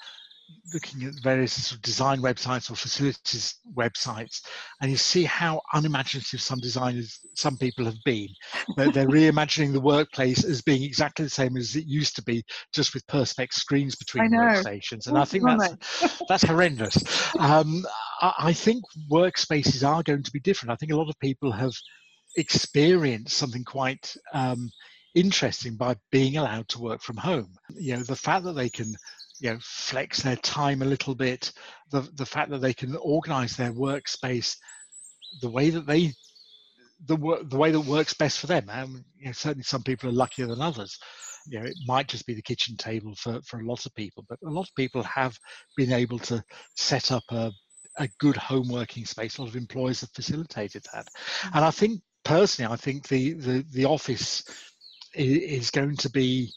looking 0.72 1.04
at 1.04 1.14
various 1.22 1.52
sort 1.52 1.78
of 1.78 1.82
design 1.82 2.20
websites 2.20 2.70
or 2.70 2.76
facilities 2.76 3.56
websites, 3.76 4.40
and 4.80 4.90
you 4.90 4.96
see 4.96 5.24
how 5.24 5.60
unimaginative 5.74 6.40
some 6.40 6.58
designers, 6.58 7.18
some 7.34 7.56
people 7.56 7.84
have 7.84 8.02
been. 8.04 8.28
They're, 8.76 8.90
they're 8.90 9.08
reimagining 9.08 9.72
the 9.72 9.80
workplace 9.80 10.44
as 10.44 10.62
being 10.62 10.82
exactly 10.82 11.24
the 11.24 11.30
same 11.30 11.56
as 11.56 11.76
it 11.76 11.86
used 11.86 12.16
to 12.16 12.22
be, 12.22 12.44
just 12.72 12.94
with 12.94 13.06
perspex 13.06 13.54
screens 13.54 13.96
between 13.96 14.30
workstations. 14.30 15.06
And 15.06 15.18
I 15.18 15.24
think 15.24 15.44
that's 15.44 16.22
that's 16.28 16.44
horrendous. 16.44 16.96
Um, 17.38 17.86
I, 18.20 18.32
I 18.38 18.52
think 18.52 18.84
workspaces 19.10 19.86
are 19.86 20.02
going 20.02 20.22
to 20.22 20.32
be 20.32 20.40
different. 20.40 20.72
I 20.72 20.76
think 20.76 20.92
a 20.92 20.96
lot 20.96 21.08
of 21.08 21.18
people 21.20 21.52
have 21.52 21.72
experienced 22.36 23.36
something 23.36 23.64
quite 23.64 24.14
um, 24.34 24.70
interesting 25.14 25.74
by 25.76 25.96
being 26.12 26.36
allowed 26.36 26.68
to 26.68 26.80
work 26.80 27.02
from 27.02 27.16
home. 27.16 27.50
You 27.74 27.96
know, 27.96 28.02
the 28.02 28.14
fact 28.14 28.44
that 28.44 28.52
they 28.52 28.68
can 28.68 28.94
you 29.40 29.50
know 29.50 29.58
flex 29.60 30.22
their 30.22 30.36
time 30.36 30.82
a 30.82 30.86
little 30.86 31.14
bit 31.14 31.52
the 31.90 32.00
the 32.14 32.26
fact 32.26 32.50
that 32.50 32.60
they 32.60 32.74
can 32.74 32.96
organize 32.96 33.56
their 33.56 33.72
workspace 33.72 34.56
the 35.40 35.50
way 35.50 35.70
that 35.70 35.86
they 35.86 36.12
the 37.06 37.16
work 37.16 37.48
the 37.50 37.56
way 37.56 37.70
that 37.70 37.80
works 37.80 38.14
best 38.14 38.38
for 38.38 38.46
them 38.46 38.68
and 38.70 39.04
you 39.18 39.26
know, 39.26 39.32
certainly 39.32 39.62
some 39.62 39.82
people 39.82 40.08
are 40.08 40.12
luckier 40.12 40.46
than 40.46 40.62
others. 40.62 40.98
You 41.46 41.60
know 41.60 41.66
it 41.66 41.76
might 41.86 42.08
just 42.08 42.26
be 42.26 42.34
the 42.34 42.42
kitchen 42.42 42.76
table 42.76 43.14
for 43.16 43.40
for 43.42 43.60
a 43.60 43.66
lot 43.66 43.86
of 43.86 43.94
people 43.94 44.24
but 44.28 44.38
a 44.44 44.50
lot 44.50 44.68
of 44.68 44.74
people 44.74 45.02
have 45.02 45.38
been 45.76 45.92
able 45.92 46.18
to 46.20 46.42
set 46.74 47.12
up 47.12 47.24
a 47.30 47.52
a 47.98 48.08
good 48.20 48.36
home 48.36 48.68
working 48.68 49.06
space. 49.06 49.38
A 49.38 49.42
lot 49.42 49.48
of 49.48 49.56
employers 49.56 50.02
have 50.02 50.10
facilitated 50.10 50.84
that. 50.92 51.08
And 51.54 51.64
i 51.64 51.70
think 51.70 52.00
personally 52.24 52.72
i 52.72 52.76
think 52.76 53.06
the 53.06 53.34
the, 53.34 53.64
the 53.72 53.84
office 53.84 54.42
is 55.14 55.70
going 55.70 55.96
to 55.96 56.10
be 56.10 56.52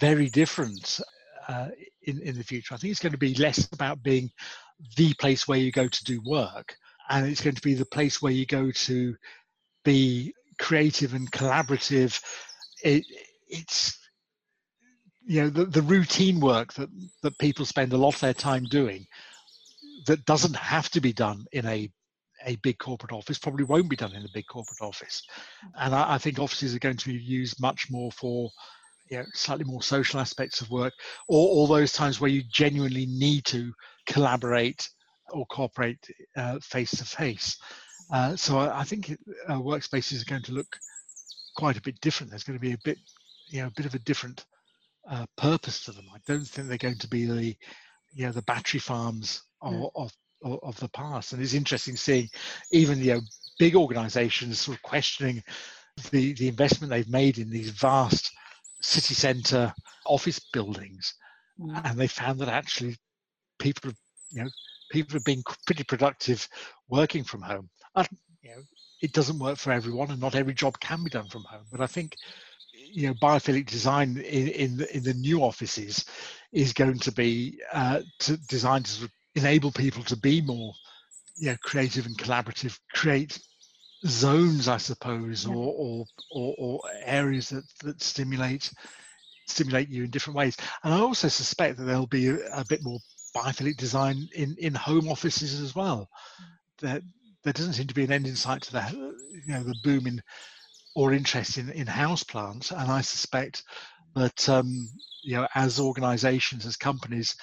very 0.00 0.28
different 0.28 1.00
uh, 1.48 1.68
in, 2.06 2.20
in 2.20 2.36
the 2.36 2.44
future. 2.44 2.74
I 2.74 2.78
think 2.78 2.90
it's 2.90 3.00
going 3.00 3.12
to 3.12 3.18
be 3.18 3.34
less 3.34 3.68
about 3.72 4.02
being 4.02 4.30
the 4.96 5.14
place 5.14 5.46
where 5.46 5.58
you 5.58 5.72
go 5.72 5.88
to 5.88 6.04
do 6.04 6.20
work, 6.24 6.76
and 7.10 7.26
it's 7.26 7.40
going 7.40 7.56
to 7.56 7.62
be 7.62 7.74
the 7.74 7.86
place 7.86 8.20
where 8.20 8.32
you 8.32 8.46
go 8.46 8.70
to 8.70 9.16
be 9.84 10.34
creative 10.58 11.14
and 11.14 11.30
collaborative. 11.30 12.20
It, 12.82 13.04
it's 13.48 13.98
you 15.26 15.42
know 15.42 15.50
the, 15.50 15.64
the 15.64 15.82
routine 15.82 16.40
work 16.40 16.72
that 16.74 16.88
that 17.22 17.38
people 17.38 17.64
spend 17.64 17.92
a 17.92 17.96
lot 17.96 18.14
of 18.14 18.20
their 18.20 18.34
time 18.34 18.64
doing 18.64 19.06
that 20.06 20.24
doesn't 20.26 20.56
have 20.56 20.90
to 20.90 21.00
be 21.00 21.12
done 21.12 21.46
in 21.52 21.66
a 21.66 21.90
a 22.46 22.56
big 22.56 22.78
corporate 22.78 23.12
office 23.12 23.38
probably 23.38 23.64
won't 23.64 23.88
be 23.88 23.96
done 23.96 24.12
in 24.12 24.24
a 24.24 24.34
big 24.34 24.46
corporate 24.46 24.82
office 24.82 25.22
and 25.78 25.94
I, 25.94 26.14
I 26.14 26.18
think 26.18 26.38
offices 26.38 26.74
are 26.74 26.80
going 26.80 26.98
to 26.98 27.08
be 27.08 27.14
used 27.14 27.60
much 27.60 27.90
more 27.90 28.12
for 28.12 28.50
you 29.10 29.18
know, 29.18 29.24
slightly 29.34 29.64
more 29.64 29.82
social 29.82 30.20
aspects 30.20 30.60
of 30.60 30.70
work, 30.70 30.92
or 31.28 31.48
all 31.48 31.66
those 31.66 31.92
times 31.92 32.20
where 32.20 32.30
you 32.30 32.42
genuinely 32.50 33.06
need 33.06 33.44
to 33.46 33.72
collaborate 34.06 34.88
or 35.30 35.46
cooperate 35.46 35.98
face 36.62 36.90
to 36.90 37.04
face. 37.04 37.56
So 38.36 38.58
I, 38.58 38.80
I 38.80 38.84
think 38.84 39.16
uh, 39.48 39.54
workspaces 39.54 40.22
are 40.22 40.30
going 40.30 40.42
to 40.42 40.52
look 40.52 40.76
quite 41.56 41.76
a 41.76 41.82
bit 41.82 42.00
different. 42.00 42.30
There's 42.30 42.44
going 42.44 42.58
to 42.58 42.62
be 42.62 42.72
a 42.72 42.78
bit, 42.84 42.98
you 43.48 43.62
know, 43.62 43.68
a 43.68 43.72
bit 43.76 43.86
of 43.86 43.94
a 43.94 44.00
different 44.00 44.44
uh, 45.10 45.26
purpose 45.36 45.84
to 45.84 45.92
them. 45.92 46.06
I 46.14 46.18
don't 46.26 46.46
think 46.46 46.68
they're 46.68 46.78
going 46.78 46.98
to 46.98 47.08
be 47.08 47.26
the, 47.26 47.56
you 48.12 48.26
know, 48.26 48.32
the 48.32 48.42
battery 48.42 48.80
farms 48.80 49.42
of, 49.62 49.90
of, 49.94 50.12
of 50.62 50.78
the 50.80 50.88
past. 50.88 51.32
And 51.32 51.42
it's 51.42 51.54
interesting 51.54 51.96
seeing 51.96 52.28
even 52.70 52.98
you 52.98 53.14
know 53.14 53.20
big 53.58 53.76
organisations 53.76 54.60
sort 54.60 54.76
of 54.76 54.82
questioning 54.82 55.42
the 56.10 56.34
the 56.34 56.48
investment 56.48 56.90
they've 56.90 57.08
made 57.08 57.38
in 57.38 57.50
these 57.50 57.70
vast 57.70 58.30
city 58.84 59.14
centre 59.14 59.72
office 60.06 60.40
buildings, 60.52 61.14
mm. 61.58 61.80
and 61.84 61.98
they 61.98 62.06
found 62.06 62.38
that 62.40 62.48
actually 62.48 62.96
people, 63.58 63.92
you 64.30 64.44
know, 64.44 64.50
people 64.90 65.14
have 65.14 65.24
been 65.24 65.42
pretty 65.66 65.84
productive 65.84 66.46
working 66.88 67.24
from 67.24 67.42
home. 67.42 67.68
And, 67.96 68.08
you 68.42 68.50
know, 68.50 68.62
it 69.02 69.12
doesn't 69.12 69.38
work 69.38 69.58
for 69.58 69.72
everyone, 69.72 70.10
and 70.10 70.20
not 70.20 70.34
every 70.34 70.54
job 70.54 70.78
can 70.80 71.02
be 71.02 71.10
done 71.10 71.28
from 71.28 71.44
home. 71.44 71.64
But 71.70 71.80
I 71.80 71.86
think 71.86 72.16
you 72.72 73.06
know 73.06 73.14
biophilic 73.14 73.66
design 73.66 74.18
in 74.18 74.48
in 74.48 74.76
the, 74.76 74.96
in 74.96 75.02
the 75.02 75.14
new 75.14 75.42
offices 75.42 76.04
is 76.52 76.72
going 76.72 76.98
to 76.98 77.12
be 77.12 77.60
uh, 77.72 78.00
to, 78.20 78.36
designed 78.48 78.86
to 78.86 79.08
enable 79.34 79.72
people 79.72 80.02
to 80.04 80.16
be 80.16 80.40
more 80.40 80.72
you 81.36 81.50
know, 81.50 81.56
creative 81.62 82.06
and 82.06 82.16
collaborative, 82.16 82.78
create 82.92 83.38
zones, 84.06 84.68
I 84.68 84.76
suppose, 84.76 85.46
or, 85.46 85.54
or, 85.54 86.04
or, 86.30 86.54
or 86.58 86.80
areas 87.04 87.50
that, 87.50 87.64
that 87.82 88.02
stimulate 88.02 88.70
stimulate 89.46 89.90
you 89.90 90.04
in 90.04 90.10
different 90.10 90.38
ways. 90.38 90.56
And 90.82 90.94
I 90.94 91.00
also 91.00 91.28
suspect 91.28 91.76
that 91.76 91.84
there'll 91.84 92.06
be 92.06 92.28
a, 92.28 92.36
a 92.54 92.64
bit 92.66 92.82
more 92.82 92.98
biophilic 93.36 93.76
design 93.76 94.26
in, 94.34 94.56
in 94.58 94.74
home 94.74 95.08
offices 95.08 95.60
as 95.60 95.74
well. 95.74 96.08
That 96.80 97.02
there 97.42 97.52
doesn't 97.52 97.74
seem 97.74 97.86
to 97.88 97.94
be 97.94 98.04
an 98.04 98.12
end 98.12 98.26
in 98.26 98.36
sight 98.36 98.62
to 98.62 98.72
that, 98.72 98.92
you 98.92 99.42
know, 99.48 99.62
the 99.62 99.76
boom 99.82 100.06
in 100.06 100.22
or 100.96 101.12
interest 101.12 101.58
in, 101.58 101.70
in 101.70 101.86
house 101.86 102.22
plants. 102.22 102.70
And 102.70 102.90
I 102.90 103.02
suspect 103.02 103.64
that 104.14 104.48
um, 104.48 104.88
you 105.22 105.36
know, 105.36 105.48
as 105.54 105.80
organizations, 105.80 106.66
as 106.66 106.76
companies 106.76 107.34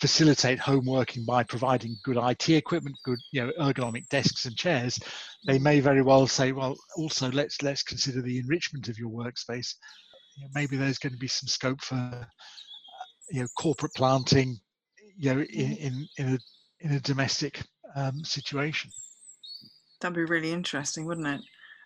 facilitate 0.00 0.58
home 0.58 0.86
working 0.86 1.24
by 1.24 1.42
providing 1.42 1.96
good 2.04 2.16
IT 2.16 2.48
equipment, 2.48 2.96
good 3.04 3.18
you 3.32 3.44
know 3.44 3.52
ergonomic 3.60 4.08
desks 4.08 4.46
and 4.46 4.56
chairs, 4.56 4.98
they 5.46 5.58
may 5.58 5.80
very 5.80 6.02
well 6.02 6.26
say, 6.26 6.52
well, 6.52 6.76
also 6.96 7.30
let's 7.30 7.62
let's 7.62 7.82
consider 7.82 8.22
the 8.22 8.38
enrichment 8.38 8.88
of 8.88 8.98
your 8.98 9.10
workspace. 9.10 9.74
You 10.36 10.44
know, 10.44 10.50
maybe 10.54 10.76
there's 10.76 10.98
going 10.98 11.12
to 11.12 11.18
be 11.18 11.28
some 11.28 11.48
scope 11.48 11.80
for 11.82 11.96
uh, 11.96 12.24
you 13.30 13.42
know 13.42 13.48
corporate 13.58 13.94
planting, 13.94 14.58
you 15.16 15.34
know, 15.34 15.40
in 15.40 15.46
mm-hmm. 15.46 15.86
in, 15.86 16.08
in 16.18 16.34
a 16.34 16.38
in 16.80 16.92
a 16.92 17.00
domestic 17.00 17.62
um, 17.94 18.24
situation. 18.24 18.90
That'd 20.00 20.16
be 20.16 20.24
really 20.24 20.52
interesting, 20.52 21.04
wouldn't 21.04 21.26
it? 21.26 21.40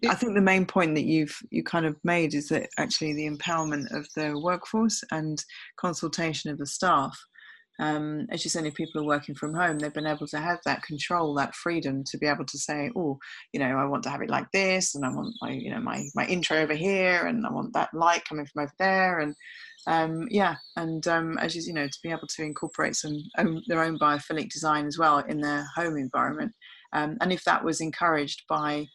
I 0.09 0.15
think 0.15 0.35
the 0.35 0.41
main 0.41 0.67
point 0.67 0.95
that 0.97 1.05
you've 1.05 1.37
you 1.51 1.63
kind 1.63 1.87
of 1.87 1.97
made 2.05 2.35
is 2.35 2.49
that 2.49 2.69
actually 2.79 3.15
the 3.15 3.29
empowerment 3.29 3.91
of 3.97 4.07
the 4.15 4.39
workforce 4.39 5.03
and 5.11 5.43
consultation 5.77 6.51
of 6.51 6.59
the 6.59 6.67
staff 6.67 7.19
um, 7.81 8.27
as 8.31 8.45
you 8.45 8.51
said, 8.51 8.67
if 8.67 8.75
people 8.75 9.01
are 9.01 9.07
working 9.07 9.35
from 9.35 9.53
home, 9.53 9.79
they've 9.79 9.93
been 9.93 10.07
able 10.07 10.27
to 10.29 10.39
have 10.39 10.61
that 10.65 10.83
control, 10.83 11.35
that 11.35 11.55
freedom 11.55 12.05
to 12.05 12.19
be 12.19 12.27
able 12.27 12.45
to 12.47 12.59
say, 12.59 12.91
oh, 12.95 13.19
you 13.53 13.59
know, 13.59 13.77
I 13.77 13.85
want 13.85 14.05
to 14.05 14.11
have 14.11 14.23
it 14.23 14.31
like 14.31 14.51
this, 14.53 14.95
and 14.95 15.05
I 15.05 15.09
want 15.09 15.35
my, 15.43 15.51
you 15.51 15.71
know, 15.71 15.81
my 15.81 16.05
my 16.15 16.25
intro 16.27 16.59
over 16.59 16.75
here, 16.75 17.27
and 17.27 17.45
I 17.45 17.51
want 17.51 17.73
that 17.73 17.93
light 17.93 18.25
coming 18.29 18.47
from 18.47 18.63
over 18.63 18.73
there, 18.79 19.21
and 19.21 19.35
um, 19.87 20.29
yeah, 20.31 20.57
and 20.77 21.07
um, 21.09 21.37
as 21.39 21.57
you, 21.57 21.63
you 21.63 21.73
know, 21.73 21.87
to 21.87 21.99
be 22.03 22.11
able 22.11 22.29
to 22.29 22.43
incorporate 22.43 22.97
some 22.97 23.19
own, 23.39 23.63
their 23.67 23.83
own 23.83 23.99
biophilic 23.99 24.51
design 24.51 24.87
as 24.87 24.99
well 24.99 25.19
in 25.19 25.41
their 25.41 25.67
home 25.75 25.97
environment, 25.97 26.53
um, 26.93 27.17
and 27.21 27.33
if 27.33 27.43
that 27.45 27.65
was 27.65 27.81
encouraged 27.81 28.45
by 28.49 28.87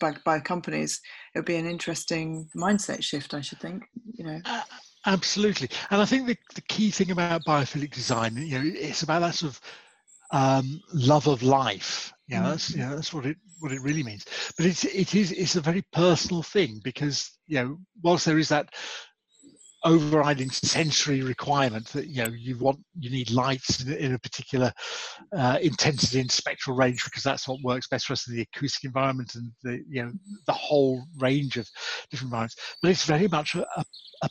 by, 0.00 0.14
by 0.24 0.38
companies, 0.38 1.00
it 1.34 1.38
would 1.38 1.46
be 1.46 1.56
an 1.56 1.66
interesting 1.66 2.48
mindset 2.56 3.02
shift, 3.02 3.34
I 3.34 3.40
should 3.40 3.60
think. 3.60 3.84
You 4.14 4.24
know. 4.24 4.40
Uh, 4.44 4.62
absolutely, 5.06 5.68
and 5.90 6.00
I 6.00 6.04
think 6.04 6.26
the, 6.26 6.36
the 6.54 6.62
key 6.62 6.90
thing 6.90 7.10
about 7.10 7.44
biophilic 7.44 7.92
design, 7.92 8.36
you 8.36 8.58
know, 8.58 8.70
it's 8.74 9.02
about 9.02 9.20
that 9.20 9.34
sort 9.34 9.52
of 9.52 9.60
um, 10.30 10.80
love 10.92 11.26
of 11.26 11.42
life. 11.42 12.12
Yeah, 12.28 12.38
mm-hmm. 12.38 12.50
that's 12.50 12.70
you 12.70 12.78
know, 12.78 12.94
that's 12.94 13.14
what 13.14 13.26
it 13.26 13.36
what 13.60 13.72
it 13.72 13.82
really 13.82 14.02
means. 14.02 14.24
But 14.56 14.66
it's 14.66 14.84
it 14.84 15.14
is 15.14 15.32
it's 15.32 15.56
a 15.56 15.60
very 15.60 15.82
personal 15.92 16.42
thing 16.42 16.80
because 16.84 17.30
you 17.46 17.62
know 17.62 17.78
whilst 18.02 18.26
there 18.26 18.38
is 18.38 18.48
that 18.50 18.74
overriding 19.84 20.50
sensory 20.50 21.22
requirement 21.22 21.86
that 21.88 22.08
you 22.08 22.24
know 22.24 22.30
you 22.30 22.58
want 22.58 22.78
you 22.98 23.10
need 23.10 23.30
lights 23.30 23.82
in, 23.82 23.92
in 23.92 24.14
a 24.14 24.18
particular 24.18 24.72
uh, 25.36 25.56
intensity 25.62 26.20
and 26.20 26.30
spectral 26.30 26.74
range 26.74 27.04
because 27.04 27.22
that's 27.22 27.46
what 27.46 27.62
works 27.62 27.86
best 27.86 28.06
for 28.06 28.12
us 28.12 28.26
in 28.26 28.34
the 28.34 28.42
acoustic 28.42 28.84
environment 28.84 29.36
and 29.36 29.52
the 29.62 29.80
you 29.88 30.02
know 30.02 30.10
the 30.46 30.52
whole 30.52 31.04
range 31.18 31.56
of 31.56 31.68
different 32.10 32.28
environments 32.28 32.56
but 32.82 32.90
it's 32.90 33.04
very 33.04 33.28
much 33.28 33.54
a, 33.54 33.60
a, 33.76 33.84
a 34.22 34.28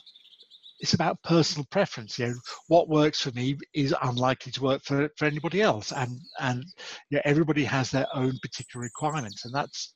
it's 0.80 0.94
about 0.94 1.22
personal 1.22 1.66
preference. 1.70 2.18
You 2.18 2.28
know, 2.28 2.34
what 2.68 2.88
works 2.88 3.20
for 3.20 3.30
me 3.32 3.56
is 3.74 3.94
unlikely 4.02 4.52
to 4.52 4.62
work 4.62 4.82
for, 4.84 5.08
for 5.16 5.24
anybody 5.24 5.62
else, 5.62 5.92
and 5.92 6.20
and 6.40 6.64
you 7.10 7.16
know, 7.16 7.22
everybody 7.24 7.64
has 7.64 7.90
their 7.90 8.06
own 8.14 8.38
particular 8.42 8.82
requirements, 8.82 9.44
and 9.44 9.54
that's 9.54 9.94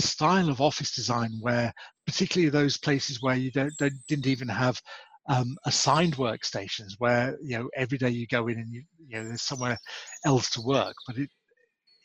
style 0.00 0.48
of 0.48 0.60
office 0.60 0.94
design 0.94 1.32
where 1.40 1.72
particularly 2.06 2.50
those 2.50 2.78
places 2.78 3.22
where 3.22 3.36
you 3.36 3.50
don't, 3.50 3.72
don't 3.78 3.92
didn't 4.08 4.26
even 4.26 4.48
have 4.48 4.80
um, 5.28 5.56
assigned 5.66 6.16
workstations 6.16 6.92
where 6.98 7.36
you 7.42 7.58
know 7.58 7.68
every 7.76 7.98
day 7.98 8.08
you 8.08 8.26
go 8.26 8.48
in 8.48 8.58
and 8.58 8.72
you, 8.72 8.82
you 9.06 9.16
know 9.16 9.24
there's 9.24 9.42
somewhere 9.42 9.78
else 10.24 10.50
to 10.50 10.62
work 10.62 10.94
but 11.06 11.18
it 11.18 11.28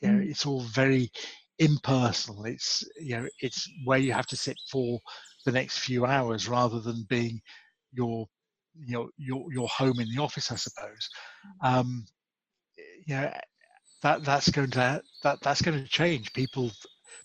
you 0.01 0.09
know 0.09 0.19
mm. 0.19 0.29
it's 0.29 0.45
all 0.45 0.61
very 0.61 1.09
impersonal 1.59 2.45
it's 2.45 2.83
you 2.99 3.17
know 3.17 3.27
it's 3.39 3.67
where 3.85 3.97
you 3.97 4.11
have 4.11 4.27
to 4.27 4.35
sit 4.35 4.57
for 4.69 4.99
the 5.45 5.51
next 5.51 5.79
few 5.79 6.05
hours 6.05 6.49
rather 6.49 6.79
than 6.79 7.05
being 7.09 7.39
your 7.95 8.27
you 8.77 8.93
know 8.93 9.09
your 9.17 9.45
your 9.51 9.67
home 9.67 9.99
in 9.99 10.09
the 10.13 10.21
office, 10.21 10.51
I 10.51 10.55
suppose. 10.55 11.09
Um, 11.63 12.05
you 13.05 13.15
know 13.15 13.31
that 14.01 14.23
that's 14.23 14.49
going 14.49 14.71
to 14.71 15.01
that 15.23 15.41
that's 15.41 15.61
going 15.61 15.81
to 15.81 15.89
change. 15.89 16.33
People 16.33 16.71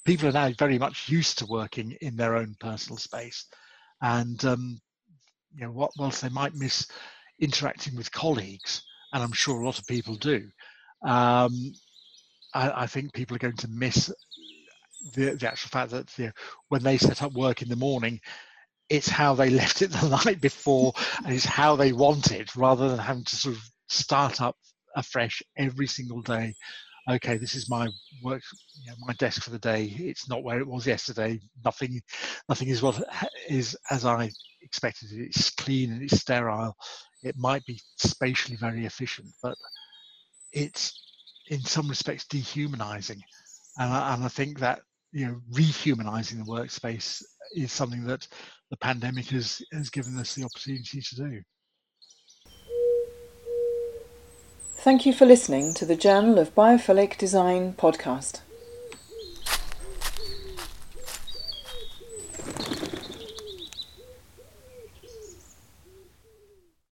people 0.05 0.29
are 0.29 0.33
now 0.33 0.51
very 0.59 0.79
much 0.79 1.09
used 1.09 1.39
to 1.39 1.47
working 1.47 1.97
in 2.01 2.17
their 2.17 2.37
own 2.37 2.57
personal 2.61 2.99
space, 2.99 3.47
and 4.01 4.45
um, 4.45 4.81
you 5.55 5.63
know 5.63 5.73
what 5.73 5.91
whilst 5.99 6.23
they 6.23 6.29
might 6.29 6.55
miss 6.55 6.87
interacting 7.41 7.97
with 7.97 8.13
colleagues, 8.13 8.83
and 9.13 9.23
I'm 9.23 9.33
sure 9.33 9.61
a 9.61 9.65
lot 9.65 9.79
of 9.79 9.87
people 9.87 10.17
do. 10.17 10.49
Um, 11.03 11.73
I, 12.55 12.83
I, 12.83 12.87
think 12.87 13.15
people 13.15 13.35
are 13.35 13.39
going 13.39 13.57
to 13.57 13.69
miss 13.69 14.13
the, 15.15 15.35
the 15.35 15.49
actual 15.49 15.71
fact 15.71 15.93
that 15.93 16.13
you 16.19 16.27
know, 16.27 16.33
when 16.69 16.83
they 16.83 16.99
set 16.99 17.23
up 17.23 17.33
work 17.33 17.63
in 17.63 17.71
the 17.71 17.77
morning, 17.77 18.21
it's 18.91 19.09
how 19.09 19.35
they 19.35 19.49
left 19.63 19.81
it 19.81 19.93
the 19.93 20.21
night 20.25 20.41
before 20.41 20.93
and 21.25 21.33
it's 21.33 21.47
how 21.47 21.77
they 21.77 21.93
want 21.93 22.33
it 22.33 22.55
rather 22.57 22.89
than 22.89 22.99
having 22.99 23.25
to 23.25 23.37
sort 23.37 23.55
of 23.55 23.63
start 23.89 24.41
up 24.43 24.57
afresh 24.97 25.43
every 25.57 25.87
single 25.87 26.21
day. 26.21 26.53
Okay 27.11 27.39
this 27.39 27.55
is 27.55 27.71
my 27.71 27.89
work 28.23 28.43
you 28.85 28.91
know, 28.91 28.97
my 29.07 29.15
desk 29.15 29.43
for 29.43 29.51
the 29.51 29.59
day. 29.59 29.85
It's 29.85 30.29
not 30.29 30.43
where 30.43 30.59
it 30.59 30.67
was 30.67 30.87
yesterday. 30.87 31.41
Nothing 31.65 32.01
nothing 32.49 32.69
is 32.69 32.83
what 32.83 33.03
is 33.49 33.77
as 33.91 34.05
i 34.05 34.31
expected 34.63 35.11
it. 35.13 35.23
it's 35.27 35.51
clean 35.51 35.93
and 35.93 36.03
it's 36.03 36.21
sterile. 36.21 36.75
It 37.23 37.37
might 37.39 37.65
be 37.65 37.81
spatially 37.97 38.57
very 38.57 38.85
efficient 38.85 39.29
but 39.43 39.57
it's 40.53 40.93
in 41.49 41.61
some 41.61 41.89
respects 41.89 42.27
dehumanizing. 42.27 43.21
And 43.79 43.93
I, 43.93 44.15
and 44.15 44.25
I 44.25 44.29
think 44.29 44.59
that 44.61 44.81
you 45.13 45.27
know 45.27 45.41
rehumanizing 45.53 46.39
the 46.39 46.51
workspace 46.51 47.23
is 47.55 47.73
something 47.73 48.05
that 48.05 48.27
the 48.71 48.77
pandemic 48.77 49.27
has, 49.27 49.63
has 49.73 49.91
given 49.91 50.17
us 50.19 50.35
the 50.35 50.45
opportunity 50.45 51.01
to 51.01 51.15
do. 51.17 51.43
Thank 54.77 55.05
you 55.05 55.13
for 55.13 55.27
listening 55.27 55.75
to 55.75 55.85
the 55.85 55.97
Journal 55.97 56.39
of 56.39 56.55
Biophilic 56.55 57.19
Design 57.19 57.75
podcast. 57.75 58.41